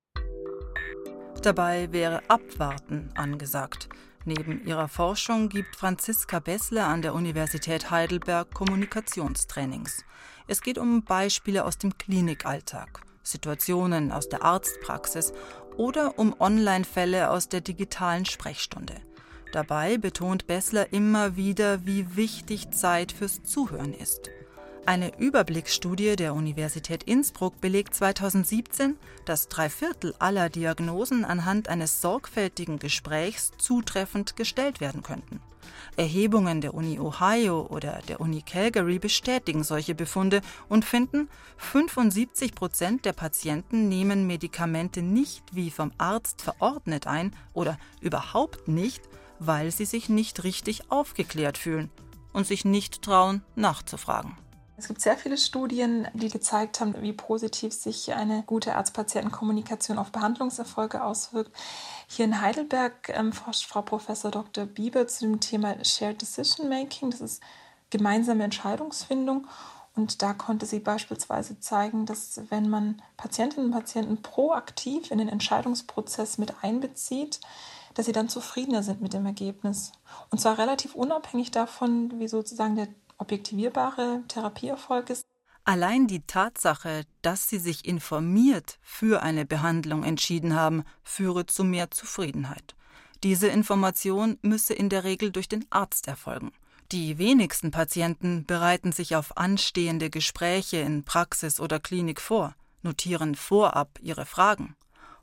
Dabei 1.42 1.92
wäre 1.92 2.24
Abwarten 2.30 3.12
angesagt. 3.16 3.90
Neben 4.28 4.66
ihrer 4.66 4.88
Forschung 4.88 5.50
gibt 5.50 5.76
Franziska 5.76 6.40
Bessler 6.40 6.88
an 6.88 7.04
der 7.04 7.14
Universität 7.14 7.92
Heidelberg 7.92 8.52
Kommunikationstrainings. 8.56 10.04
Es 10.48 10.64
geht 10.64 10.80
um 10.80 11.04
Beispiele 11.04 11.64
aus 11.64 11.78
dem 11.78 11.96
Klinikalltag, 12.00 13.02
Situationen 13.22 14.12
aus 14.12 14.28
der 14.28 14.44
Arztpraxis 14.44 15.32
oder 15.78 16.18
um 16.18 16.36
Online-Fälle 16.40 17.30
aus 17.30 17.50
der 17.50 17.62
digitalen 17.62 18.26
Sprechstunde. 18.26 18.96
Dabei 19.52 20.00
betont 20.00 20.48
Bessler 20.48 20.92
immer 20.92 21.36
wieder, 21.36 21.86
wie 21.86 22.16
wichtig 22.16 22.72
Zeit 22.72 23.12
fürs 23.12 23.44
Zuhören 23.44 23.94
ist. 23.94 24.32
Eine 24.88 25.18
Überblicksstudie 25.18 26.16
der 26.16 26.36
Universität 26.36 27.02
Innsbruck 27.02 27.60
belegt 27.60 27.96
2017, 27.96 28.98
dass 29.26 29.48
drei 29.48 29.68
Viertel 29.68 30.14
aller 30.20 30.50
Diagnosen 30.50 31.26
anhand 31.26 31.70
eines 31.70 32.02
sorgfältigen 32.02 32.78
Gesprächs 32.78 33.52
zutreffend 33.58 34.36
gestellt 34.36 34.82
werden 34.82 35.02
könnten. 35.02 35.42
Erhebungen 35.98 36.62
der 36.62 36.76
Uni 36.76 37.00
Ohio 37.00 37.66
oder 37.66 38.00
der 38.08 38.22
Uni 38.22 38.44
Calgary 38.44 39.00
bestätigen 39.00 39.64
solche 39.64 39.96
Befunde 39.96 40.42
und 40.70 40.86
finden, 40.86 41.30
75 41.58 42.54
Prozent 42.54 43.06
der 43.06 43.14
Patienten 43.14 43.90
nehmen 43.90 44.28
Medikamente 44.28 45.02
nicht 45.02 45.44
wie 45.52 45.72
vom 45.72 45.94
Arzt 45.98 46.44
verordnet 46.44 47.08
ein 47.08 47.36
oder 47.54 47.80
überhaupt 48.02 48.68
nicht, 48.68 49.02
weil 49.40 49.72
sie 49.72 49.86
sich 49.86 50.10
nicht 50.10 50.44
richtig 50.44 50.92
aufgeklärt 50.92 51.58
fühlen 51.58 51.90
und 52.34 52.46
sich 52.46 52.66
nicht 52.66 53.02
trauen, 53.02 53.42
nachzufragen. 53.56 54.38
Es 54.78 54.90
gibt 54.90 55.00
sehr 55.00 55.18
viele 55.18 55.38
Studien, 55.38 56.08
die 56.14 56.30
gezeigt 56.30 56.82
haben, 56.82 57.02
wie 57.02 57.14
positiv 57.14 57.74
sich 57.74 58.14
eine 58.14 58.44
gute 58.44 58.76
Arzt-Patienten-Kommunikation 58.76 59.98
auf 59.98 60.12
Behandlungserfolge 60.12 61.02
auswirkt. 61.02 61.52
Hier 62.08 62.26
in 62.26 62.42
Heidelberg 62.42 63.10
ähm, 63.10 63.32
forscht 63.32 63.68
Frau 63.68 63.82
Professor 63.82 64.32
Dr. 64.32 64.66
Bieber 64.66 65.08
zu 65.08 65.26
dem 65.26 65.40
Thema 65.40 65.76
Shared 65.86 66.22
Decision 66.22 66.68
Making. 66.68 67.12
Das 67.12 67.22
ist 67.22 67.42
gemeinsame 67.90 68.44
Entscheidungsfindung. 68.44 69.48
Und 69.96 70.22
da 70.22 70.34
konnte 70.34 70.66
sie 70.66 70.80
beispielsweise 70.80 71.58
zeigen, 71.62 72.06
dass 72.06 72.42
wenn 72.50 72.68
man 72.68 73.02
Patientinnen 73.16 73.68
und 73.68 73.72
Patienten 73.72 74.22
proaktiv 74.22 75.10
in 75.10 75.20
den 75.20 75.30
Entscheidungsprozess 75.30 76.38
mit 76.38 76.54
einbezieht, 76.64 77.40
dass 77.94 78.08
sie 78.08 78.12
dann 78.12 78.28
zufriedener 78.28 78.84
sind 78.84 79.02
mit 79.02 79.14
dem 79.14 79.26
Ergebnis. 79.26 79.94
Und 80.32 80.42
zwar 80.42 80.58
relativ 80.58 80.96
unabhängig 80.96 81.52
davon, 81.52 82.20
wie 82.20 82.28
sozusagen 82.28 82.76
der 82.76 82.90
objektivierbare 83.18 84.24
Therapieerfolg 84.28 85.10
ist. 85.10 85.26
Allein 85.64 86.06
die 86.06 86.22
Tatsache, 86.22 87.06
dass 87.24 87.50
sie 87.50 87.58
sich 87.58 87.86
informiert 87.86 88.78
für 88.82 89.24
eine 89.24 89.46
Behandlung 89.46 90.04
entschieden 90.04 90.56
haben, 90.56 90.84
führe 91.04 91.48
zu 91.48 91.64
mehr 91.64 91.90
Zufriedenheit. 91.90 92.76
Diese 93.24 93.48
Information 93.48 94.38
müsse 94.44 94.76
in 94.76 94.90
der 94.90 95.04
Regel 95.04 95.32
durch 95.32 95.50
den 95.50 95.66
Arzt 95.72 96.08
erfolgen. 96.08 96.52
Die 96.92 97.18
wenigsten 97.18 97.72
Patienten 97.72 98.46
bereiten 98.46 98.92
sich 98.92 99.16
auf 99.16 99.38
anstehende 99.38 100.12
Gespräche 100.12 100.78
in 100.78 101.04
Praxis 101.04 101.60
oder 101.60 101.80
Klinik 101.80 102.22
vor, 102.22 102.54
notieren 102.84 103.34
vorab 103.34 103.98
ihre 104.02 104.28
Fragen. 104.28 104.76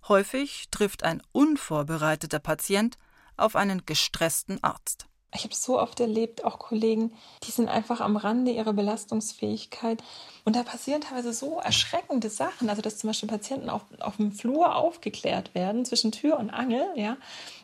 Häufig 0.08 0.66
trifft 0.72 1.04
ein 1.04 1.22
unvorbereiteter 1.30 2.40
Patient 2.40 2.98
auf 3.36 3.54
einen 3.54 3.86
gestressten 3.86 4.62
Arzt. 4.64 5.06
Ich 5.34 5.44
habe 5.44 5.54
so 5.54 5.80
oft 5.80 5.98
erlebt, 5.98 6.44
auch 6.44 6.58
Kollegen, 6.58 7.12
die 7.44 7.50
sind 7.50 7.68
einfach 7.68 8.00
am 8.00 8.16
Rande 8.16 8.50
ihrer 8.50 8.74
Belastungsfähigkeit. 8.74 10.02
Und 10.44 10.56
da 10.56 10.62
passieren 10.62 11.00
teilweise 11.00 11.32
so 11.32 11.58
erschreckende 11.58 12.28
Sachen. 12.28 12.68
Also, 12.68 12.82
dass 12.82 12.98
zum 12.98 13.08
Beispiel 13.08 13.28
Patienten 13.28 13.70
auf, 13.70 13.82
auf 14.00 14.16
dem 14.16 14.32
Flur 14.32 14.76
aufgeklärt 14.76 15.54
werden, 15.54 15.84
zwischen 15.86 16.12
Tür 16.12 16.38
und 16.38 16.50
Angel. 16.50 16.84
Ja. 16.96 17.16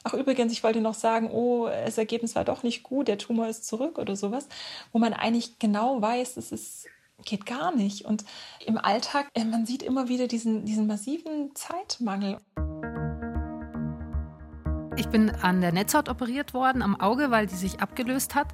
Ach, 0.04 0.14
übrigens, 0.14 0.52
ich 0.52 0.64
wollte 0.64 0.80
noch 0.80 0.94
sagen, 0.94 1.30
oh, 1.30 1.66
das 1.66 1.98
Ergebnis 1.98 2.34
war 2.34 2.44
doch 2.44 2.62
nicht 2.62 2.82
gut, 2.82 3.08
der 3.08 3.18
Tumor 3.18 3.48
ist 3.48 3.66
zurück 3.66 3.98
oder 3.98 4.16
sowas. 4.16 4.48
Wo 4.92 4.98
man 4.98 5.12
eigentlich 5.12 5.58
genau 5.58 6.00
weiß, 6.00 6.38
es 6.38 6.52
ist 6.52 6.86
geht 7.24 7.46
gar 7.46 7.74
nicht. 7.74 8.04
Und 8.04 8.24
im 8.64 8.78
Alltag, 8.78 9.28
äh, 9.34 9.44
man 9.44 9.66
sieht 9.66 9.82
immer 9.82 10.08
wieder 10.08 10.28
diesen, 10.28 10.64
diesen 10.64 10.86
massiven 10.86 11.54
Zeitmangel. 11.54 12.38
Ich 14.98 15.10
bin 15.10 15.30
an 15.30 15.60
der 15.60 15.70
Netzhaut 15.70 16.08
operiert 16.08 16.54
worden, 16.54 16.82
am 16.82 17.00
Auge, 17.00 17.30
weil 17.30 17.46
die 17.46 17.54
sich 17.54 17.80
abgelöst 17.80 18.34
hat. 18.34 18.48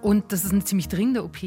Und 0.00 0.30
das 0.30 0.44
ist 0.44 0.52
eine 0.52 0.62
ziemlich 0.62 0.86
dringende 0.86 1.24
OP. 1.24 1.38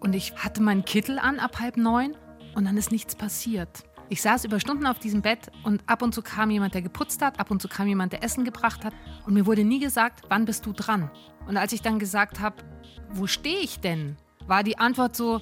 Und 0.00 0.12
ich 0.16 0.34
hatte 0.34 0.60
meinen 0.60 0.84
Kittel 0.84 1.20
an 1.20 1.38
ab 1.38 1.60
halb 1.60 1.76
neun 1.76 2.16
und 2.56 2.64
dann 2.64 2.76
ist 2.76 2.90
nichts 2.90 3.14
passiert. 3.14 3.84
Ich 4.08 4.22
saß 4.22 4.44
über 4.44 4.58
Stunden 4.58 4.86
auf 4.86 4.98
diesem 4.98 5.22
Bett 5.22 5.52
und 5.62 5.84
ab 5.86 6.02
und 6.02 6.12
zu 6.12 6.22
kam 6.22 6.50
jemand, 6.50 6.74
der 6.74 6.82
geputzt 6.82 7.22
hat, 7.22 7.38
ab 7.38 7.52
und 7.52 7.62
zu 7.62 7.68
kam 7.68 7.86
jemand, 7.86 8.12
der 8.12 8.24
Essen 8.24 8.44
gebracht 8.44 8.84
hat. 8.84 8.92
Und 9.24 9.34
mir 9.34 9.46
wurde 9.46 9.62
nie 9.62 9.78
gesagt, 9.78 10.24
wann 10.28 10.46
bist 10.46 10.66
du 10.66 10.72
dran? 10.72 11.08
Und 11.46 11.56
als 11.56 11.72
ich 11.72 11.80
dann 11.80 12.00
gesagt 12.00 12.40
habe, 12.40 12.56
wo 13.10 13.28
stehe 13.28 13.60
ich 13.60 13.78
denn, 13.78 14.16
war 14.48 14.64
die 14.64 14.78
Antwort 14.78 15.14
so, 15.14 15.40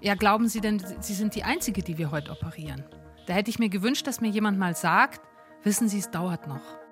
ja, 0.00 0.16
glauben 0.16 0.48
Sie 0.48 0.60
denn, 0.60 0.82
Sie 0.98 1.14
sind 1.14 1.36
die 1.36 1.44
Einzige, 1.44 1.82
die 1.82 1.96
wir 1.96 2.10
heute 2.10 2.32
operieren? 2.32 2.82
Da 3.28 3.34
hätte 3.34 3.50
ich 3.50 3.60
mir 3.60 3.68
gewünscht, 3.68 4.08
dass 4.08 4.20
mir 4.20 4.30
jemand 4.30 4.58
mal 4.58 4.74
sagt, 4.74 5.20
wissen 5.62 5.88
Sie, 5.88 6.00
es 6.00 6.10
dauert 6.10 6.48
noch. 6.48 6.83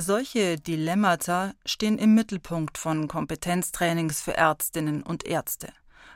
Solche 0.00 0.60
Dilemmata 0.60 1.54
stehen 1.66 1.98
im 1.98 2.14
Mittelpunkt 2.14 2.78
von 2.78 3.08
Kompetenztrainings 3.08 4.20
für 4.20 4.36
Ärztinnen 4.36 5.02
und 5.02 5.26
Ärzte. 5.26 5.72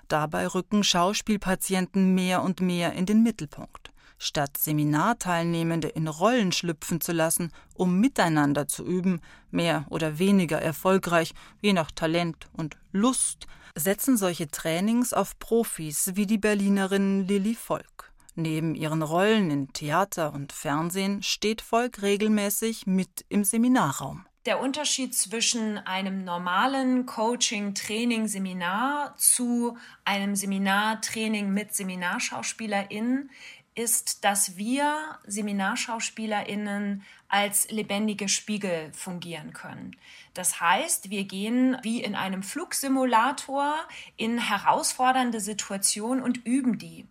Dabei 0.07 0.47
rücken 0.47 0.85
Schauspielpatienten 0.85 2.15
mehr 2.15 2.45
und 2.45 2.61
mehr 2.61 2.93
in 2.93 3.07
den 3.07 3.25
Mittelpunkt. 3.25 3.91
Statt 4.19 4.57
Seminarteilnehmende 4.57 5.89
in 5.89 6.07
Rollen 6.07 6.53
schlüpfen 6.53 7.01
zu 7.01 7.11
lassen, 7.11 7.51
um 7.75 7.99
miteinander 7.99 8.69
zu 8.69 8.87
üben, 8.87 9.21
mehr 9.51 9.85
oder 9.91 10.21
weniger 10.21 10.62
erfolgreich, 10.62 11.35
je 11.61 11.73
nach 11.73 11.91
Talent 11.91 12.49
und 12.53 12.77
Lust, 12.93 13.49
setzen 13.75 14.17
solche 14.17 14.47
Trainings 14.47 15.12
auf 15.12 15.41
Profis 15.41 16.12
wie 16.15 16.27
die 16.27 16.39
Berlinerin 16.39 17.27
Lilly 17.27 17.57
Volk. 17.57 17.92
Neben 18.35 18.75
ihren 18.75 19.03
Rollen 19.03 19.51
in 19.51 19.73
Theater 19.73 20.33
und 20.33 20.53
Fernsehen 20.53 21.23
steht 21.23 21.61
Volk 21.61 22.03
regelmäßig 22.03 22.87
mit 22.87 23.27
im 23.29 23.45
Seminarraum. 23.45 24.25
Der 24.47 24.61
Unterschied 24.61 25.15
zwischen 25.15 25.79
einem 25.79 26.25
normalen 26.25 27.07
Coaching, 27.07 27.75
Training, 27.75 28.27
Seminar 28.27 29.15
zu 29.17 29.77
einem 30.05 30.35
Seminar, 30.35 31.01
Training 31.01 31.51
mit 31.53 31.75
SeminarschauspielerInnen 31.75 33.31
ist, 33.75 34.25
dass 34.25 34.57
wir 34.57 35.19
SeminarschauspielerInnen 35.27 37.05
als 37.29 37.71
lebendige 37.71 38.29
Spiegel 38.29 38.93
fungieren 38.93 39.53
können. 39.53 39.97
Das 40.35 40.61
heißt, 40.61 41.09
wir 41.09 41.25
gehen 41.25 41.79
wie 41.83 42.03
in 42.03 42.15
einem 42.15 42.43
Flugsimulator 42.43 43.75
in 44.17 44.39
herausfordernde 44.39 45.41
Situationen 45.41 46.23
und 46.23 46.45
üben 46.45 46.79
die. 46.79 47.07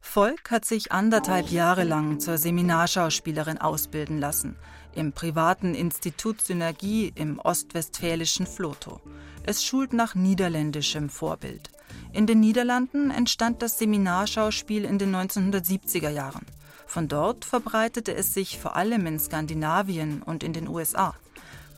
Volk 0.00 0.50
hat 0.50 0.64
sich 0.64 0.92
anderthalb 0.92 1.48
Jahre 1.48 1.84
lang 1.84 2.20
zur 2.20 2.36
Seminarschauspielerin 2.38 3.58
ausbilden 3.58 4.18
lassen, 4.18 4.56
im 4.94 5.12
privaten 5.12 5.74
Institut 5.74 6.42
Synergie 6.42 7.10
im 7.14 7.38
ostwestfälischen 7.38 8.46
Floto. 8.46 9.00
Es 9.44 9.64
schult 9.64 9.92
nach 9.92 10.14
niederländischem 10.14 11.08
Vorbild. 11.08 11.70
In 12.12 12.26
den 12.26 12.40
Niederlanden 12.40 13.10
entstand 13.10 13.62
das 13.62 13.78
Seminarschauspiel 13.78 14.84
in 14.84 14.98
den 14.98 15.14
1970er 15.14 16.10
Jahren. 16.10 16.46
Von 16.86 17.08
dort 17.08 17.44
verbreitete 17.44 18.14
es 18.14 18.34
sich 18.34 18.58
vor 18.58 18.76
allem 18.76 19.06
in 19.06 19.18
Skandinavien 19.18 20.22
und 20.22 20.44
in 20.44 20.52
den 20.52 20.68
USA. 20.68 21.14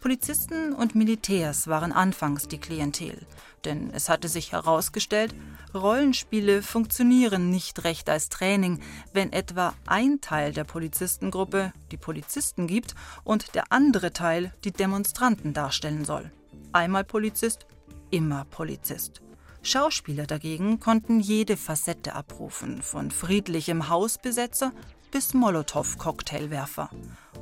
Polizisten 0.00 0.72
und 0.72 0.94
Militärs 0.94 1.68
waren 1.68 1.92
anfangs 1.92 2.48
die 2.48 2.58
Klientel, 2.58 3.26
denn 3.66 3.90
es 3.92 4.08
hatte 4.08 4.28
sich 4.28 4.52
herausgestellt, 4.52 5.34
Rollenspiele 5.74 6.62
funktionieren 6.62 7.50
nicht 7.50 7.84
recht 7.84 8.08
als 8.08 8.30
Training, 8.30 8.80
wenn 9.12 9.32
etwa 9.32 9.74
ein 9.86 10.20
Teil 10.22 10.52
der 10.52 10.64
Polizistengruppe 10.64 11.72
die 11.90 11.98
Polizisten 11.98 12.66
gibt 12.66 12.94
und 13.24 13.54
der 13.54 13.70
andere 13.70 14.12
Teil 14.12 14.54
die 14.64 14.72
Demonstranten 14.72 15.52
darstellen 15.52 16.04
soll. 16.04 16.30
Einmal 16.72 17.04
Polizist, 17.04 17.66
immer 18.10 18.46
Polizist. 18.46 19.20
Schauspieler 19.62 20.26
dagegen 20.26 20.78
konnten 20.78 21.18
jede 21.18 21.56
Facette 21.56 22.14
abrufen, 22.14 22.82
von 22.82 23.10
friedlichem 23.10 23.88
Hausbesetzer 23.88 24.72
bis 25.10 25.34
Molotow-Cocktailwerfer. 25.34 26.90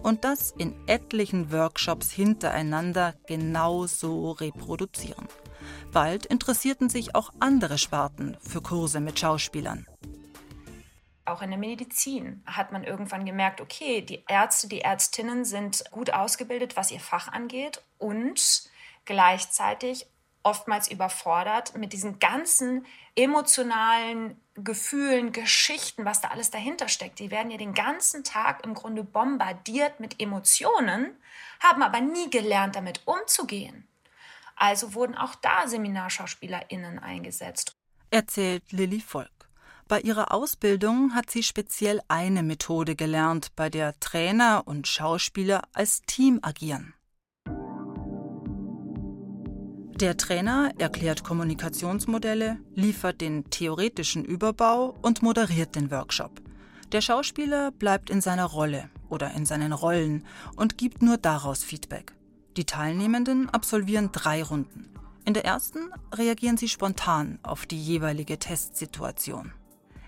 Und 0.02 0.24
das 0.24 0.54
in 0.56 0.74
etlichen 0.86 1.52
Workshops 1.52 2.10
hintereinander 2.10 3.14
genauso 3.26 4.32
reproduzieren. 4.32 5.28
Bald 5.94 6.26
interessierten 6.26 6.90
sich 6.90 7.14
auch 7.14 7.32
andere 7.38 7.78
Sparten 7.78 8.36
für 8.40 8.60
Kurse 8.60 8.98
mit 8.98 9.20
Schauspielern. 9.20 9.86
Auch 11.24 11.40
in 11.40 11.50
der 11.50 11.58
Medizin 11.58 12.42
hat 12.46 12.72
man 12.72 12.82
irgendwann 12.82 13.24
gemerkt, 13.24 13.60
okay, 13.60 14.02
die 14.02 14.24
Ärzte, 14.26 14.66
die 14.66 14.80
Ärztinnen 14.80 15.44
sind 15.44 15.84
gut 15.92 16.12
ausgebildet, 16.12 16.76
was 16.76 16.90
ihr 16.90 16.98
Fach 16.98 17.28
angeht 17.28 17.80
und 17.98 18.68
gleichzeitig 19.04 20.06
oftmals 20.42 20.90
überfordert 20.90 21.78
mit 21.78 21.92
diesen 21.92 22.18
ganzen 22.18 22.84
emotionalen 23.14 24.36
Gefühlen, 24.56 25.30
Geschichten, 25.30 26.04
was 26.04 26.20
da 26.20 26.28
alles 26.28 26.50
dahinter 26.50 26.88
steckt. 26.88 27.20
Die 27.20 27.30
werden 27.30 27.52
ja 27.52 27.56
den 27.56 27.72
ganzen 27.72 28.24
Tag 28.24 28.64
im 28.64 28.74
Grunde 28.74 29.04
bombardiert 29.04 30.00
mit 30.00 30.20
Emotionen, 30.20 31.16
haben 31.60 31.84
aber 31.84 32.00
nie 32.00 32.30
gelernt, 32.30 32.74
damit 32.74 33.02
umzugehen. 33.04 33.86
Also 34.56 34.94
wurden 34.94 35.14
auch 35.14 35.34
da 35.36 35.66
SeminarschauspielerInnen 35.66 36.98
eingesetzt. 36.98 37.76
Erzählt 38.10 38.70
Lilly 38.70 39.00
Volk. 39.00 39.30
Bei 39.86 40.00
ihrer 40.00 40.32
Ausbildung 40.32 41.14
hat 41.14 41.30
sie 41.30 41.42
speziell 41.42 42.00
eine 42.08 42.42
Methode 42.42 42.96
gelernt, 42.96 43.54
bei 43.54 43.68
der 43.68 43.98
Trainer 44.00 44.62
und 44.66 44.86
Schauspieler 44.86 45.62
als 45.74 46.02
Team 46.02 46.38
agieren. 46.42 46.94
Der 50.00 50.16
Trainer 50.16 50.72
erklärt 50.78 51.22
Kommunikationsmodelle, 51.22 52.58
liefert 52.74 53.20
den 53.20 53.48
theoretischen 53.50 54.24
Überbau 54.24 54.96
und 55.02 55.22
moderiert 55.22 55.76
den 55.76 55.90
Workshop. 55.90 56.40
Der 56.90 57.00
Schauspieler 57.00 57.70
bleibt 57.70 58.10
in 58.10 58.20
seiner 58.20 58.46
Rolle 58.46 58.90
oder 59.08 59.32
in 59.32 59.46
seinen 59.46 59.72
Rollen 59.72 60.26
und 60.56 60.78
gibt 60.78 61.02
nur 61.02 61.16
daraus 61.16 61.62
Feedback. 61.62 62.12
Die 62.56 62.64
Teilnehmenden 62.64 63.50
absolvieren 63.50 64.10
drei 64.12 64.42
Runden. 64.42 64.90
In 65.24 65.34
der 65.34 65.44
ersten 65.44 65.90
reagieren 66.12 66.56
sie 66.56 66.68
spontan 66.68 67.38
auf 67.42 67.66
die 67.66 67.80
jeweilige 67.80 68.38
Testsituation. 68.38 69.52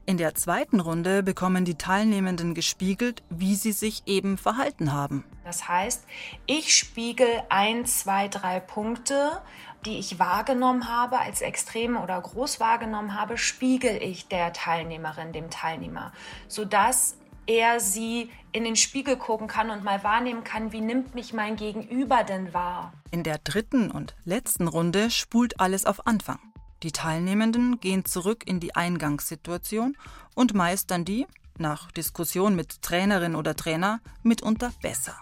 In 0.04 0.18
der 0.18 0.36
zweiten 0.36 0.78
Runde 0.78 1.24
bekommen 1.24 1.64
die 1.64 1.74
Teilnehmenden 1.74 2.54
gespiegelt, 2.54 3.24
wie 3.28 3.56
sie 3.56 3.72
sich 3.72 4.04
eben 4.06 4.38
verhalten 4.38 4.92
haben. 4.92 5.24
Das 5.44 5.66
heißt, 5.66 6.04
ich 6.46 6.76
spiegel 6.76 7.42
ein, 7.48 7.86
zwei, 7.86 8.28
drei 8.28 8.60
Punkte 8.60 9.40
die 9.86 9.98
ich 9.98 10.18
wahrgenommen 10.18 10.88
habe, 10.88 11.18
als 11.18 11.40
extrem 11.40 11.96
oder 11.96 12.20
groß 12.20 12.60
wahrgenommen 12.60 13.18
habe, 13.18 13.38
spiegel 13.38 14.02
ich 14.02 14.28
der 14.28 14.52
Teilnehmerin, 14.52 15.32
dem 15.32 15.48
Teilnehmer, 15.48 16.12
sodass 16.48 17.16
er 17.46 17.80
sie 17.80 18.30
in 18.52 18.64
den 18.64 18.76
Spiegel 18.76 19.16
gucken 19.16 19.48
kann 19.48 19.70
und 19.70 19.84
mal 19.84 20.02
wahrnehmen 20.02 20.44
kann, 20.44 20.72
wie 20.72 20.80
nimmt 20.80 21.14
mich 21.14 21.32
mein 21.32 21.56
Gegenüber 21.56 22.24
denn 22.24 22.52
wahr. 22.54 22.92
In 23.10 23.22
der 23.22 23.38
dritten 23.38 23.90
und 23.90 24.14
letzten 24.24 24.68
Runde 24.68 25.10
spult 25.10 25.60
alles 25.60 25.84
auf 25.84 26.06
Anfang. 26.06 26.38
Die 26.82 26.92
Teilnehmenden 26.92 27.80
gehen 27.80 28.04
zurück 28.04 28.44
in 28.46 28.60
die 28.60 28.74
Eingangssituation 28.74 29.96
und 30.34 30.54
meistern 30.54 31.04
die, 31.04 31.26
nach 31.58 31.90
Diskussion 31.90 32.54
mit 32.54 32.82
Trainerin 32.82 33.34
oder 33.34 33.56
Trainer, 33.56 34.00
mitunter 34.22 34.72
besser. 34.82 35.16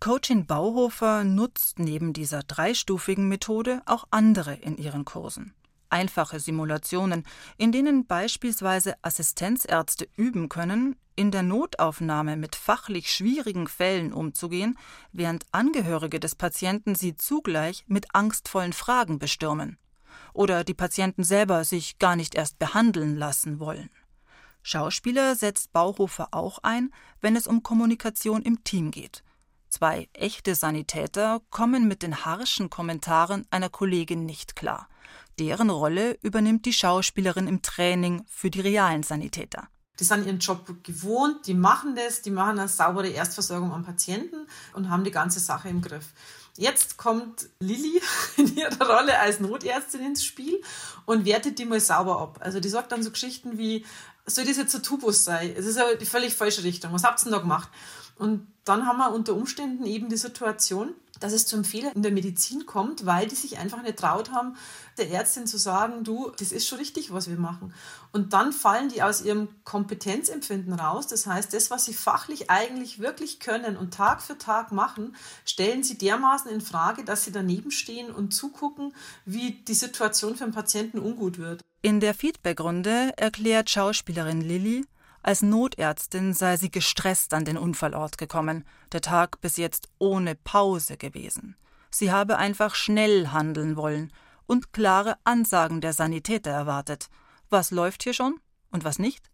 Coachin 0.00 0.46
Bauhofer 0.46 1.24
nutzt 1.24 1.78
neben 1.78 2.12
dieser 2.12 2.42
dreistufigen 2.42 3.28
Methode 3.28 3.82
auch 3.86 4.06
andere 4.10 4.54
in 4.54 4.76
ihren 4.76 5.04
Kursen. 5.04 5.54
Einfache 5.90 6.40
Simulationen, 6.40 7.24
in 7.56 7.72
denen 7.72 8.06
beispielsweise 8.06 8.94
Assistenzärzte 9.02 10.08
üben 10.16 10.48
können, 10.48 10.96
in 11.16 11.30
der 11.30 11.42
Notaufnahme 11.42 12.36
mit 12.36 12.54
fachlich 12.56 13.10
schwierigen 13.10 13.66
Fällen 13.66 14.12
umzugehen, 14.12 14.78
während 15.12 15.46
Angehörige 15.52 16.20
des 16.20 16.34
Patienten 16.34 16.94
sie 16.94 17.16
zugleich 17.16 17.84
mit 17.88 18.14
angstvollen 18.14 18.72
Fragen 18.72 19.18
bestürmen. 19.18 19.78
Oder 20.34 20.64
die 20.64 20.74
Patienten 20.74 21.24
selber 21.24 21.64
sich 21.64 21.98
gar 21.98 22.16
nicht 22.16 22.34
erst 22.34 22.58
behandeln 22.58 23.16
lassen 23.16 23.58
wollen. 23.58 23.90
Schauspieler 24.62 25.36
setzt 25.36 25.72
Bauhofer 25.72 26.28
auch 26.32 26.58
ein, 26.62 26.92
wenn 27.20 27.36
es 27.36 27.46
um 27.46 27.62
Kommunikation 27.62 28.42
im 28.42 28.64
Team 28.64 28.90
geht. 28.90 29.22
Zwei 29.68 30.08
echte 30.12 30.54
Sanitäter 30.54 31.40
kommen 31.50 31.88
mit 31.88 32.02
den 32.02 32.24
harschen 32.24 32.70
Kommentaren 32.70 33.46
einer 33.50 33.68
Kollegin 33.68 34.24
nicht 34.24 34.56
klar. 34.56 34.88
Deren 35.38 35.70
Rolle 35.70 36.18
übernimmt 36.22 36.64
die 36.64 36.72
Schauspielerin 36.72 37.46
im 37.46 37.62
Training 37.62 38.24
für 38.28 38.50
die 38.50 38.60
realen 38.60 39.02
Sanitäter. 39.02 39.68
Die 39.98 40.04
sind 40.04 40.26
ihren 40.26 40.38
Job 40.38 40.66
gewohnt, 40.82 41.46
die 41.46 41.54
machen 41.54 41.96
das, 41.96 42.22
die 42.22 42.30
machen 42.30 42.58
eine 42.58 42.68
saubere 42.68 43.08
Erstversorgung 43.08 43.72
am 43.72 43.84
Patienten 43.84 44.46
und 44.74 44.90
haben 44.90 45.04
die 45.04 45.10
ganze 45.10 45.40
Sache 45.40 45.68
im 45.68 45.80
Griff. 45.80 46.12
Jetzt 46.56 46.96
kommt 46.96 47.48
Lilly 47.60 48.00
in 48.36 48.56
ihrer 48.56 48.86
Rolle 48.86 49.18
als 49.18 49.40
Notärztin 49.40 50.04
ins 50.04 50.24
Spiel 50.24 50.62
und 51.06 51.24
wertet 51.24 51.58
die 51.58 51.64
mal 51.64 51.80
sauber 51.80 52.20
ab. 52.20 52.38
Also 52.40 52.60
die 52.60 52.68
sagt 52.68 52.92
dann 52.92 53.02
so 53.02 53.10
Geschichten 53.10 53.58
wie, 53.58 53.84
soll 54.26 54.44
das 54.44 54.56
jetzt 54.56 54.74
ein 54.74 54.82
Tubus 54.82 55.24
sein? 55.24 55.54
Es 55.56 55.66
ist 55.66 55.76
ja 55.76 55.94
die 55.94 56.06
völlig 56.06 56.34
falsche 56.34 56.64
Richtung. 56.64 56.92
Was 56.92 57.04
habt 57.04 57.20
ihr 57.20 57.24
denn 57.24 57.32
da 57.32 57.38
gemacht? 57.38 57.68
Und 58.18 58.46
dann 58.64 58.86
haben 58.86 58.98
wir 58.98 59.12
unter 59.12 59.34
Umständen 59.34 59.86
eben 59.86 60.08
die 60.08 60.16
Situation, 60.16 60.94
dass 61.20 61.32
es 61.32 61.46
zum 61.46 61.64
Fehler 61.64 61.94
in 61.94 62.02
der 62.02 62.12
Medizin 62.12 62.66
kommt, 62.66 63.06
weil 63.06 63.26
die 63.26 63.34
sich 63.34 63.58
einfach 63.58 63.82
nicht 63.82 63.98
traut 63.98 64.30
haben, 64.32 64.56
der 64.98 65.10
Ärztin 65.10 65.46
zu 65.46 65.56
sagen, 65.56 66.04
du, 66.04 66.32
das 66.38 66.52
ist 66.52 66.66
schon 66.66 66.78
richtig, 66.78 67.12
was 67.12 67.28
wir 67.28 67.36
machen. 67.36 67.72
Und 68.12 68.32
dann 68.32 68.52
fallen 68.52 68.88
die 68.88 69.02
aus 69.02 69.22
ihrem 69.22 69.48
Kompetenzempfinden 69.64 70.74
raus. 70.74 71.06
Das 71.06 71.26
heißt, 71.26 71.52
das, 71.54 71.70
was 71.70 71.84
sie 71.84 71.94
fachlich 71.94 72.50
eigentlich 72.50 72.98
wirklich 72.98 73.40
können 73.40 73.76
und 73.76 73.94
Tag 73.94 74.22
für 74.22 74.36
Tag 74.36 74.72
machen, 74.72 75.16
stellen 75.44 75.82
sie 75.82 75.96
dermaßen 75.96 76.50
in 76.50 76.60
Frage, 76.60 77.04
dass 77.04 77.24
sie 77.24 77.32
daneben 77.32 77.70
stehen 77.70 78.10
und 78.10 78.32
zugucken, 78.32 78.94
wie 79.24 79.52
die 79.52 79.74
Situation 79.74 80.36
für 80.36 80.44
den 80.44 80.52
Patienten 80.52 80.98
ungut 80.98 81.38
wird. 81.38 81.62
In 81.82 82.00
der 82.00 82.14
Feedbackrunde 82.14 83.12
erklärt 83.16 83.70
Schauspielerin 83.70 84.40
Lilly, 84.40 84.84
als 85.26 85.42
Notärztin 85.42 86.34
sei 86.34 86.56
sie 86.56 86.70
gestresst 86.70 87.34
an 87.34 87.44
den 87.44 87.58
Unfallort 87.58 88.16
gekommen, 88.16 88.64
der 88.92 89.00
Tag 89.00 89.40
bis 89.40 89.56
jetzt 89.56 89.88
ohne 89.98 90.36
Pause 90.36 90.96
gewesen. 90.96 91.56
Sie 91.90 92.12
habe 92.12 92.38
einfach 92.38 92.76
schnell 92.76 93.28
handeln 93.28 93.76
wollen 93.76 94.12
und 94.46 94.72
klare 94.72 95.16
Ansagen 95.24 95.80
der 95.80 95.92
Sanitäter 95.92 96.52
erwartet. 96.52 97.08
Was 97.50 97.72
läuft 97.72 98.04
hier 98.04 98.14
schon 98.14 98.38
und 98.70 98.84
was 98.84 99.00
nicht? 99.00 99.30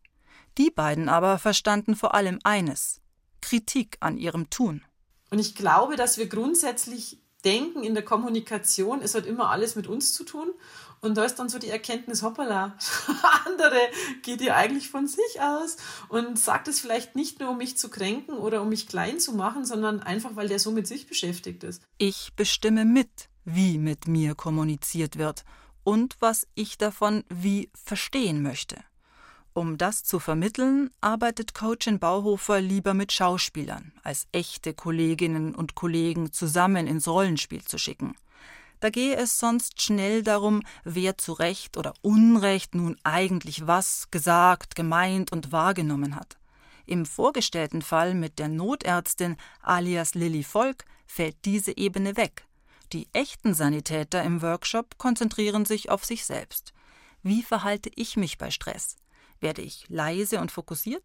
Die 0.57 0.71
beiden 0.71 1.11
aber 1.11 1.39
verstanden 1.39 1.95
vor 1.95 2.15
allem 2.15 2.39
eines 2.43 3.03
Kritik 3.43 3.99
an 4.01 4.17
ihrem 4.17 4.49
Tun. 4.49 4.83
Und 5.31 5.41
ich 5.41 5.55
glaube, 5.55 5.97
dass 5.97 6.17
wir 6.17 6.27
grundsätzlich 6.27 7.22
denken 7.45 7.83
in 7.83 7.95
der 7.95 8.05
Kommunikation, 8.05 9.03
es 9.03 9.15
hat 9.15 9.27
immer 9.27 9.51
alles 9.51 9.77
mit 9.77 9.87
uns 9.87 10.13
zu 10.13 10.25
tun. 10.25 10.51
Und 11.01 11.17
da 11.17 11.25
ist 11.25 11.35
dann 11.37 11.49
so 11.49 11.59
die 11.59 11.69
Erkenntnis, 11.69 12.23
hoppala, 12.23 12.77
andere 13.45 13.79
geht 14.23 14.41
ja 14.41 14.55
eigentlich 14.55 14.89
von 14.89 15.09
sich 15.09 15.41
aus 15.41 15.77
und 16.09 16.39
sagt 16.39 16.69
es 16.69 16.79
vielleicht 16.79 17.17
nicht 17.17 17.41
nur, 17.41 17.51
um 17.51 17.59
mich 17.59 17.77
zu 17.77 17.89
kränken 17.89 18.37
oder 18.37 18.63
um 18.63 18.69
mich 18.69 18.87
klein 18.87 19.19
zu 19.19 19.33
machen, 19.33 19.65
sondern 19.65 20.01
einfach, 20.01 20.37
weil 20.37 20.47
der 20.47 20.61
so 20.61 20.71
mit 20.71 20.87
sich 20.87 21.09
beschäftigt 21.09 21.65
ist. 21.65 21.83
Ich 21.99 22.35
bestimme 22.37 22.85
mit, 22.85 23.29
wie 23.45 23.79
mit 23.79 24.07
mir 24.07 24.37
kommuniziert 24.37 25.19
wird 25.19 25.45
und 25.83 26.17
was 26.21 26.47
ich 26.55 26.79
davon 26.79 27.25
wie 27.29 27.71
verstehen 27.75 28.43
möchte. 28.43 28.77
Um 29.55 29.77
das 29.77 30.03
zu 30.03 30.19
vermitteln, 30.19 30.91
arbeitet 31.03 31.55
Coachin 31.55 31.99
Bauhofer 31.99 32.61
lieber 32.61 32.95
mit 32.95 33.13
Schauspielern, 33.13 33.93
als 34.03 34.27
echte 34.33 34.73
Kolleginnen 34.73 35.55
und 35.55 35.75
Kollegen 35.75 36.33
zusammen 36.33 36.87
ins 36.87 37.07
Rollenspiel 37.07 37.63
zu 37.63 37.77
schicken. 37.77 38.15
Da 38.81 38.89
gehe 38.89 39.15
es 39.15 39.39
sonst 39.39 39.83
schnell 39.83 40.23
darum, 40.23 40.63
wer 40.85 41.19
zu 41.19 41.35
Recht 41.35 41.77
oder 41.77 41.93
Unrecht 42.01 42.75
nun 42.75 42.97
eigentlich 43.05 43.67
was 43.67 44.11
gesagt, 44.11 44.75
gemeint 44.75 45.33
und 45.33 45.53
wahrgenommen 45.53 46.17
hat. 46.17 46.39
Im 46.87 47.05
vorgestellten 47.05 47.83
Fall 47.83 48.15
mit 48.15 48.39
der 48.39 48.49
Notärztin 48.49 49.37
alias 49.61 50.15
Lilly 50.15 50.43
Volk 50.43 50.85
fällt 51.07 51.37
diese 51.45 51.77
Ebene 51.77 52.17
weg. 52.17 52.47
Die 52.93 53.07
echten 53.13 53.55
Sanitäter 53.55 54.23
im 54.23 54.43
Workshop 54.43 54.99
konzentrieren 54.99 55.65
sich 55.67 55.91
auf 55.91 56.05
sich 56.05 56.25
selbst. 56.25 56.73
Wie 57.23 57.43
verhalte 57.43 57.91
ich 57.95 58.17
mich 58.17 58.37
bei 58.37 58.51
Stress? 58.51 58.97
Werde 59.43 59.61
ich 59.61 59.85
leise 59.89 60.41
und 60.41 60.53
fokussiert 60.53 61.03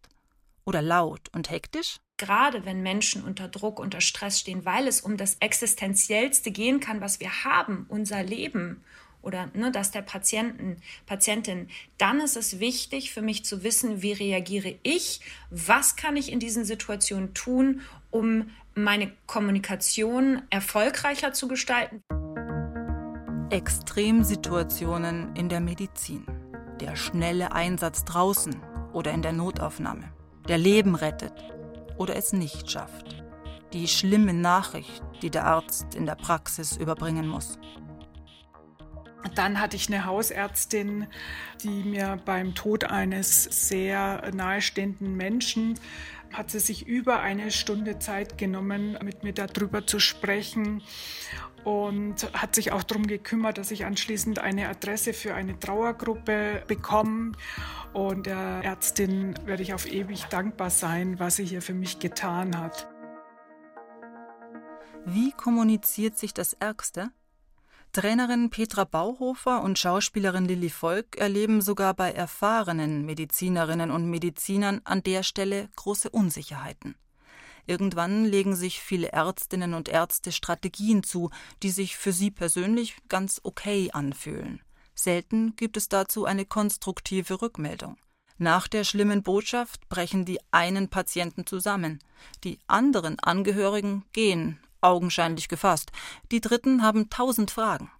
oder 0.64 0.80
laut 0.80 1.28
und 1.34 1.50
hektisch? 1.50 1.96
Gerade 2.18 2.64
wenn 2.64 2.82
Menschen 2.82 3.24
unter 3.24 3.48
Druck, 3.48 3.80
unter 3.80 4.00
Stress 4.00 4.38
stehen, 4.38 4.64
weil 4.64 4.86
es 4.86 5.00
um 5.00 5.16
das 5.16 5.36
Existenziellste 5.40 6.52
gehen 6.52 6.78
kann, 6.78 7.00
was 7.00 7.18
wir 7.18 7.44
haben, 7.44 7.86
unser 7.88 8.22
Leben 8.22 8.84
oder 9.22 9.50
ne, 9.54 9.72
das 9.72 9.90
der 9.90 10.02
Patienten, 10.02 10.76
Patientin, 11.04 11.68
dann 11.98 12.20
ist 12.20 12.36
es 12.36 12.60
wichtig 12.60 13.12
für 13.12 13.22
mich 13.22 13.44
zu 13.44 13.64
wissen, 13.64 14.02
wie 14.02 14.12
reagiere 14.12 14.78
ich, 14.84 15.20
was 15.50 15.96
kann 15.96 16.16
ich 16.16 16.30
in 16.30 16.38
diesen 16.38 16.64
Situationen 16.64 17.34
tun, 17.34 17.80
um 18.10 18.50
meine 18.76 19.12
Kommunikation 19.26 20.42
erfolgreicher 20.50 21.32
zu 21.32 21.48
gestalten. 21.48 22.02
Extremsituationen 23.50 25.34
in 25.34 25.48
der 25.48 25.60
Medizin 25.60 26.24
der 26.80 26.96
schnelle 26.96 27.52
Einsatz 27.52 28.04
draußen 28.04 28.56
oder 28.92 29.12
in 29.12 29.22
der 29.22 29.32
Notaufnahme, 29.32 30.12
der 30.48 30.58
Leben 30.58 30.94
rettet 30.94 31.32
oder 31.96 32.16
es 32.16 32.32
nicht 32.32 32.70
schafft, 32.70 33.22
die 33.72 33.88
schlimme 33.88 34.32
Nachricht, 34.32 35.02
die 35.22 35.30
der 35.30 35.46
Arzt 35.46 35.94
in 35.94 36.06
der 36.06 36.14
Praxis 36.14 36.76
überbringen 36.76 37.28
muss. 37.28 37.58
Dann 39.34 39.60
hatte 39.60 39.76
ich 39.76 39.88
eine 39.88 40.04
Hausärztin, 40.04 41.06
die 41.62 41.82
mir 41.82 42.18
beim 42.24 42.54
Tod 42.54 42.84
eines 42.84 43.44
sehr 43.68 44.30
nahestehenden 44.32 45.16
Menschen 45.16 45.78
hat 46.32 46.50
sie 46.50 46.60
sich 46.60 46.86
über 46.86 47.20
eine 47.20 47.50
Stunde 47.50 47.98
Zeit 47.98 48.38
genommen, 48.38 48.98
mit 49.02 49.24
mir 49.24 49.32
darüber 49.32 49.86
zu 49.86 49.98
sprechen 49.98 50.82
und 51.64 52.32
hat 52.32 52.54
sich 52.54 52.72
auch 52.72 52.82
darum 52.82 53.06
gekümmert, 53.06 53.58
dass 53.58 53.70
ich 53.70 53.84
anschließend 53.84 54.38
eine 54.38 54.68
Adresse 54.68 55.12
für 55.12 55.34
eine 55.34 55.58
Trauergruppe 55.58 56.62
bekomme. 56.66 57.32
Und 57.92 58.26
der 58.26 58.60
Ärztin 58.62 59.34
werde 59.44 59.62
ich 59.62 59.74
auf 59.74 59.90
ewig 59.90 60.24
dankbar 60.24 60.70
sein, 60.70 61.18
was 61.18 61.36
sie 61.36 61.44
hier 61.44 61.62
für 61.62 61.74
mich 61.74 61.98
getan 61.98 62.58
hat. 62.58 62.88
Wie 65.04 65.32
kommuniziert 65.32 66.18
sich 66.18 66.34
das 66.34 66.52
Ärgste? 66.54 67.10
Trainerin 67.92 68.50
Petra 68.50 68.84
Bauhofer 68.84 69.62
und 69.62 69.78
Schauspielerin 69.78 70.44
Lilly 70.44 70.68
Volk 70.68 71.16
erleben 71.16 71.62
sogar 71.62 71.94
bei 71.94 72.12
erfahrenen 72.12 73.06
Medizinerinnen 73.06 73.90
und 73.90 74.10
Medizinern 74.10 74.82
an 74.84 75.02
der 75.02 75.22
Stelle 75.22 75.70
große 75.76 76.10
Unsicherheiten. 76.10 76.96
Irgendwann 77.68 78.24
legen 78.24 78.56
sich 78.56 78.80
viele 78.80 79.12
Ärztinnen 79.12 79.74
und 79.74 79.88
Ärzte 79.88 80.32
Strategien 80.32 81.02
zu, 81.04 81.30
die 81.62 81.70
sich 81.70 81.96
für 81.96 82.12
sie 82.12 82.30
persönlich 82.30 82.96
ganz 83.08 83.40
okay 83.44 83.90
anfühlen. 83.92 84.62
Selten 84.94 85.54
gibt 85.54 85.76
es 85.76 85.88
dazu 85.88 86.24
eine 86.24 86.46
konstruktive 86.46 87.40
Rückmeldung. 87.42 87.96
Nach 88.38 88.68
der 88.68 88.84
schlimmen 88.84 89.22
Botschaft 89.22 89.88
brechen 89.88 90.24
die 90.24 90.40
einen 90.50 90.88
Patienten 90.88 91.46
zusammen, 91.46 91.98
die 92.42 92.58
anderen 92.66 93.20
Angehörigen 93.20 94.04
gehen 94.12 94.58
augenscheinlich 94.80 95.48
gefasst. 95.48 95.90
Die 96.30 96.40
Dritten 96.40 96.82
haben 96.82 97.10
tausend 97.10 97.50
Fragen. 97.50 97.90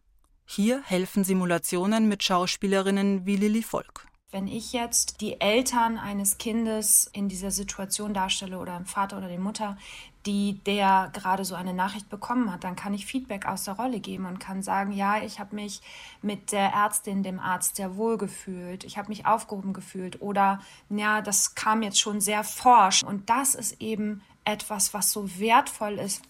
Hier 0.47 0.83
helfen 0.83 1.25
Simulationen 1.25 2.09
mit 2.09 2.23
Schauspielerinnen 2.23 3.27
wie 3.27 3.37
Lilly 3.37 3.63
Volk. 3.63 4.08
Wenn 4.31 4.47
ich 4.47 4.75
jetzt 4.75 5.23
die 5.23 5.41
Eltern 5.41 5.97
eines 5.97 6.37
Kindes 6.37 7.09
in 7.15 7.31
dieser 7.31 7.51
Situation 7.51 8.13
darstelle 8.13 8.59
oder 8.59 8.75
einen 8.75 8.85
Vater 8.85 9.17
oder 9.17 9.29
die 9.29 9.39
Mutter, 9.39 9.79
die 10.27 10.61
der 10.67 11.11
gerade 11.15 11.47
so 11.47 11.55
eine 11.55 11.73
Nachricht 11.73 12.11
bekommen 12.11 12.53
hat, 12.53 12.63
dann 12.63 12.77
kann 12.77 12.93
ich 12.93 13.07
Feedback 13.07 13.47
aus 13.47 13.65
der 13.65 13.77
Rolle 13.77 14.01
geben 14.01 14.27
und 14.27 14.39
kann 14.39 14.63
sagen, 14.63 14.93
ja, 14.93 15.23
ich 15.23 15.41
habe 15.41 15.55
mich 15.55 15.81
mit 16.21 16.53
der 16.53 16.75
Ärztin, 16.75 17.23
dem 17.23 17.41
Arzt 17.41 17.77
sehr 17.77 17.97
wohl 17.97 18.19
gefühlt, 18.19 18.85
ich 18.85 18.99
habe 18.99 19.09
mich 19.09 19.25
aufgehoben 19.25 19.73
gefühlt 19.73 20.21
oder 20.21 20.61
ja, 20.91 21.23
das 21.23 21.55
kam 21.55 21.83
jetzt 21.83 21.99
schon 21.99 22.21
sehr 22.21 22.45
forsch 22.45 23.03
und 23.03 23.31
das 23.31 23.55
ist 23.55 23.81
eben 23.81 24.21
etwas, 24.45 24.93
was 24.93 25.11
so 25.11 25.39
wertvoll 25.39 25.95
ist 25.95 26.23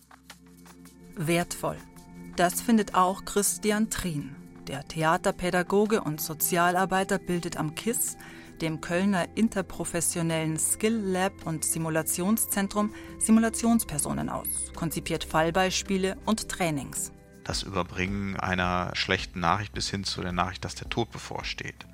wertvoll. 1.18 1.76
Das 2.37 2.61
findet 2.61 2.94
auch 2.94 3.24
Christian 3.24 3.90
Trien. 3.90 4.37
Der 4.68 4.87
Theaterpädagoge 4.87 6.02
und 6.02 6.20
Sozialarbeiter 6.20 7.18
bildet 7.18 7.57
am 7.57 7.74
KISS, 7.74 8.18
dem 8.61 8.83
Kölner 8.83 9.26
interprofessionellen 9.35 10.59
Skill 10.59 10.94
Lab 10.94 11.46
und 11.46 11.64
Simulationszentrum, 11.64 12.92
Simulationspersonen 13.18 14.28
aus, 14.28 14.48
konzipiert 14.76 15.24
Fallbeispiele 15.24 16.18
und 16.26 16.50
Trainings. 16.50 17.12
Das 17.44 17.62
Überbringen 17.62 18.38
einer 18.38 18.90
schlechten 18.94 19.40
Nachricht 19.40 19.72
bis 19.72 19.88
hin 19.88 20.04
zu 20.04 20.20
der 20.20 20.33
Nachricht, 20.33 20.66
dass 20.66 20.74
der 20.74 20.90
Tod 20.90 21.11
bevorsteht 21.11 21.87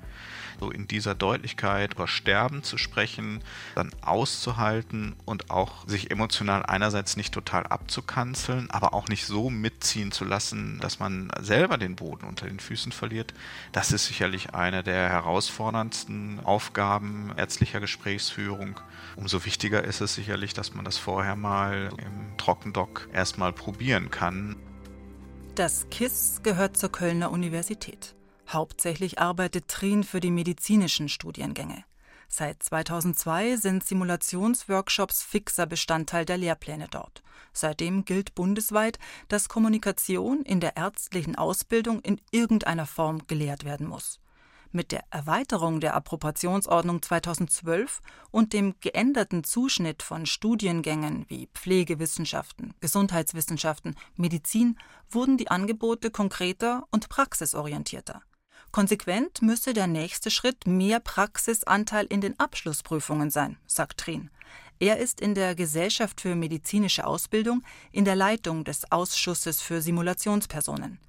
so 0.59 0.71
in 0.71 0.87
dieser 0.87 1.15
Deutlichkeit 1.15 1.93
über 1.93 2.07
Sterben 2.07 2.63
zu 2.63 2.77
sprechen, 2.77 3.41
dann 3.75 3.91
auszuhalten 4.01 5.15
und 5.25 5.51
auch 5.51 5.87
sich 5.87 6.11
emotional 6.11 6.65
einerseits 6.65 7.17
nicht 7.17 7.33
total 7.33 7.67
abzukanzeln, 7.67 8.69
aber 8.71 8.93
auch 8.93 9.07
nicht 9.07 9.25
so 9.25 9.49
mitziehen 9.49 10.11
zu 10.11 10.25
lassen, 10.25 10.79
dass 10.79 10.99
man 10.99 11.31
selber 11.39 11.77
den 11.77 11.95
Boden 11.95 12.25
unter 12.25 12.47
den 12.47 12.59
Füßen 12.59 12.91
verliert. 12.91 13.33
Das 13.71 13.91
ist 13.91 14.05
sicherlich 14.05 14.53
eine 14.53 14.83
der 14.83 15.09
herausforderndsten 15.09 16.39
Aufgaben 16.43 17.33
ärztlicher 17.35 17.79
Gesprächsführung. 17.79 18.79
Umso 19.15 19.45
wichtiger 19.45 19.83
ist 19.83 20.01
es 20.01 20.15
sicherlich, 20.15 20.53
dass 20.53 20.73
man 20.73 20.85
das 20.85 20.97
vorher 20.97 21.35
mal 21.35 21.89
im 21.97 22.37
Trockendock 22.37 23.09
erstmal 23.13 23.53
probieren 23.53 24.09
kann. 24.09 24.55
Das 25.55 25.87
KISS 25.89 26.41
gehört 26.43 26.75
zur 26.75 26.91
Kölner 26.91 27.31
Universität. 27.31 28.13
Hauptsächlich 28.47 29.19
arbeitet 29.19 29.67
Trien 29.67 30.03
für 30.03 30.19
die 30.19 30.31
medizinischen 30.31 31.09
Studiengänge. 31.09 31.83
Seit 32.27 32.61
2002 32.63 33.55
sind 33.57 33.83
Simulationsworkshops 33.83 35.23
fixer 35.23 35.65
Bestandteil 35.65 36.25
der 36.25 36.37
Lehrpläne 36.37 36.87
dort. 36.89 37.23
Seitdem 37.53 38.03
gilt 38.05 38.35
bundesweit, 38.35 38.99
dass 39.27 39.49
Kommunikation 39.49 40.43
in 40.43 40.59
der 40.59 40.75
ärztlichen 40.75 41.35
Ausbildung 41.35 42.01
in 42.01 42.19
irgendeiner 42.31 42.85
Form 42.85 43.25
gelehrt 43.27 43.63
werden 43.63 43.87
muss. 43.87 44.19
Mit 44.71 44.91
der 44.91 45.05
Erweiterung 45.09 45.79
der 45.79 45.95
Approbationsordnung 45.95 47.01
2012 47.01 48.01
und 48.31 48.51
dem 48.51 48.75
geänderten 48.81 49.45
Zuschnitt 49.45 50.03
von 50.03 50.25
Studiengängen 50.25 51.25
wie 51.29 51.47
Pflegewissenschaften, 51.53 52.73
Gesundheitswissenschaften, 52.81 53.95
Medizin 54.17 54.77
wurden 55.09 55.37
die 55.37 55.49
Angebote 55.49 56.11
konkreter 56.11 56.85
und 56.91 57.07
praxisorientierter. 57.07 58.21
Konsequent 58.75 59.41
müsse 59.41 59.73
der 59.73 59.87
nächste 59.87 60.29
Schritt 60.29 60.67
mehr 60.67 60.99
Praxisanteil 60.99 62.05
in 62.07 62.19
den 62.19 62.37
Abschlussprüfungen 62.37 63.29
sein, 63.29 63.55
sagt 63.65 64.01
Trien. 64.01 64.29
Er 64.79 64.97
ist 64.97 65.21
in 65.21 65.33
der 65.33 65.55
Gesellschaft 65.55 66.19
für 66.19 66.35
medizinische 66.35 67.07
Ausbildung 67.07 67.63
in 67.93 68.03
der 68.03 68.17
Leitung 68.17 68.65
des 68.65 68.91
Ausschusses 68.91 69.61
für 69.61 69.81
Simulationspersonen. 69.81 70.99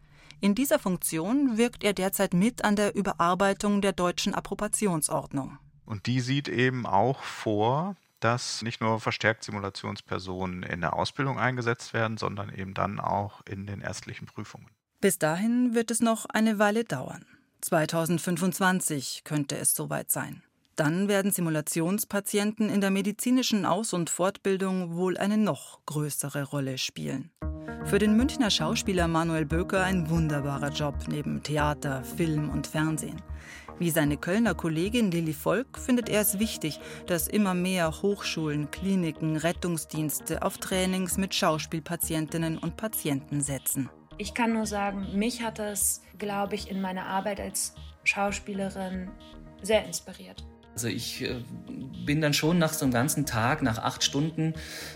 In 0.41 0.55
dieser 0.55 0.79
Funktion 0.79 1.59
wirkt 1.59 1.83
er 1.83 1.93
derzeit 1.93 2.35
mit 2.35 2.65
an 2.65 2.77
der 2.77 2.95
Überarbeitung 2.95 3.81
der 3.83 3.93
deutschen 3.93 4.33
Approbationsordnung. 4.33 5.59
Und 5.87 6.07
die 6.07 6.21
sieht 6.21 6.47
eben 6.47 6.87
auch 6.87 7.21
vor, 7.21 7.97
dass 8.21 8.63
nicht 8.63 8.81
nur 8.81 9.01
verstärkt 9.01 9.43
Simulationspersonen 9.43 10.63
in 10.63 10.83
der 10.83 10.95
Ausbildung 10.95 11.41
eingesetzt 11.41 11.95
werden, 11.95 12.17
sondern 12.17 12.55
eben 12.55 12.75
dann 12.75 13.01
auch 13.01 13.41
in 13.45 13.67
den 13.67 13.81
ärztlichen 13.81 14.27
Prüfungen. 14.27 14.71
Bis 15.01 15.19
dahin 15.19 15.75
wird 15.75 15.91
es 15.91 15.99
noch 15.99 16.27
eine 16.27 16.61
Weile 16.61 16.85
dauern. 16.85 17.27
2025 17.61 19.23
könnte 19.25 19.57
es 19.57 19.75
soweit 19.75 20.13
sein. 20.13 20.43
Dann 20.77 21.09
werden 21.09 21.31
Simulationspatienten 21.31 22.69
in 22.69 22.83
der 22.83 22.91
medizinischen 22.91 23.65
Aus- 23.65 23.95
und 23.95 24.11
Fortbildung 24.11 24.97
wohl 24.97 25.17
eine 25.17 25.39
noch 25.39 25.81
größere 25.87 26.45
Rolle 26.45 26.77
spielen. 26.77 27.31
Für 27.85 27.99
den 27.99 28.17
Münchner 28.17 28.51
Schauspieler 28.51 29.09
Manuel 29.09 29.47
Böker 29.47 29.85
ein 29.85 30.11
wunderbarer 30.11 30.71
Job 30.71 30.97
neben 31.09 31.43
Theater, 31.43 32.03
Film 32.03 32.51
und 32.51 32.67
Fernsehen. 32.67 33.23
Wie 33.79 33.91
seine 33.91 34.17
Kölner 34.17 34.55
Kollegin 34.55 35.11
Lilly 35.11 35.35
Volk 35.35 35.79
findet 35.79 36.09
er 36.09 36.23
es 36.23 36.39
wichtig, 36.39 36.81
dass 37.07 37.29
immer 37.29 37.55
mehr 37.55 38.03
Hochschulen, 38.03 38.71
Kliniken, 38.71 39.37
Rettungsdienste 39.37 40.43
auf 40.43 40.59
Trainings 40.59 41.17
mit 41.17 41.35
Schauspielpatientinnen 41.35 42.59
und 42.59 42.77
Patienten 42.77 43.41
setzen. 43.41 43.89
Ich 44.19 44.33
kann 44.33 44.55
nur 44.55 44.67
sagen, 44.67 45.07
mich 45.15 45.43
hat 45.43 45.59
das, 45.59 46.01
glaube 46.19 46.55
ich, 46.55 46.71
in 46.71 46.81
meiner 46.81 47.07
Arbeit 47.07 47.41
als 47.41 47.75
Schauspielerin 48.05 49.11
sehr 49.63 49.85
inspiriert. 49.85 50.45
Also 50.77 50.89
ich 50.89 51.23
äh, 51.23 51.43
bin 52.05 52.21
dann 52.21 52.35
schon 52.35 52.59
nach 52.59 52.75
so 52.75 52.85
einem 52.85 52.93
ganzen 52.93 53.25
Tag, 53.25 53.63
nach 53.63 53.79
acht 53.79 54.05
Stunden 54.05 54.53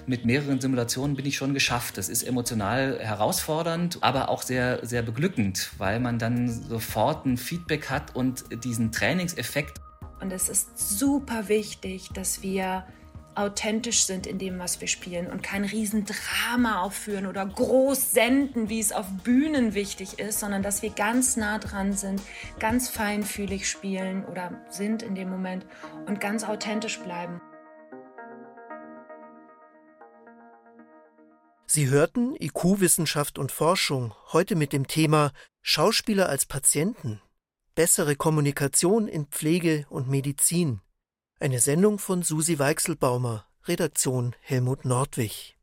mit 0.07 0.27
mehreren 0.27 0.61
Simulationen 0.61 1.17
bin 1.17 1.25
ich 1.25 1.37
schon 1.37 1.55
geschafft. 1.55 1.97
Das 1.97 2.11
ist 2.11 2.23
emotional 2.23 2.99
herausfordernd, 3.01 3.99
aber 4.03 4.29
auch 4.29 4.43
sehr, 4.43 4.85
sehr 4.85 5.01
beglückend, 5.01 5.71
weil 5.79 5.99
man 5.99 6.19
dann 6.19 6.51
sofort 6.51 7.25
ein 7.25 7.39
Feedback 7.39 7.89
hat 7.89 8.15
und 8.15 8.45
diesen 8.63 8.93
Trainingseffekt. 8.93 9.81
Und 10.21 10.31
es 10.33 10.51
ist 10.51 10.99
super 10.99 11.49
wichtig, 11.49 12.11
dass 12.13 12.43
wir 12.43 12.85
authentisch 13.41 14.05
sind 14.05 14.27
in 14.27 14.39
dem, 14.39 14.59
was 14.59 14.81
wir 14.81 14.89
spielen 14.89 15.27
und 15.29 15.43
kein 15.43 15.65
Riesendrama 15.65 16.83
aufführen 16.83 17.27
oder 17.27 17.45
groß 17.47 18.13
senden, 18.13 18.69
wie 18.69 18.81
es 18.81 18.93
auf 18.93 19.07
Bühnen 19.25 19.75
wichtig 19.75 20.19
ist, 20.19 20.41
sondern 20.41 20.63
dass 20.63 20.83
wir 20.83 20.91
ganz 20.91 21.37
nah 21.37 21.59
dran 21.59 21.93
sind, 21.95 22.23
ganz 22.59 22.89
feinfühlig 22.89 23.69
spielen 23.69 24.25
oder 24.25 24.65
sind 24.71 25.03
in 25.03 25.15
dem 25.15 25.31
Moment 25.31 25.67
und 26.07 26.21
ganz 26.21 26.45
authentisch 26.45 27.01
bleiben. 27.01 27.41
Sie 31.67 31.89
hörten 31.89 32.35
IQ 32.35 32.81
Wissenschaft 32.81 33.39
und 33.39 33.53
Forschung 33.53 34.13
heute 34.33 34.57
mit 34.57 34.73
dem 34.73 34.89
Thema 34.89 35.31
Schauspieler 35.63 36.29
als 36.29 36.45
Patienten. 36.45 37.21
Bessere 37.77 38.17
Kommunikation 38.17 39.07
in 39.07 39.27
Pflege 39.27 39.87
und 39.89 40.09
Medizin. 40.09 40.81
Eine 41.43 41.59
Sendung 41.59 41.99
von 41.99 42.23
Susi 42.23 42.59
Weichselbaumer, 42.59 43.47
Redaktion 43.65 44.37
Helmut 44.43 44.85
Nordwig. 44.85 45.57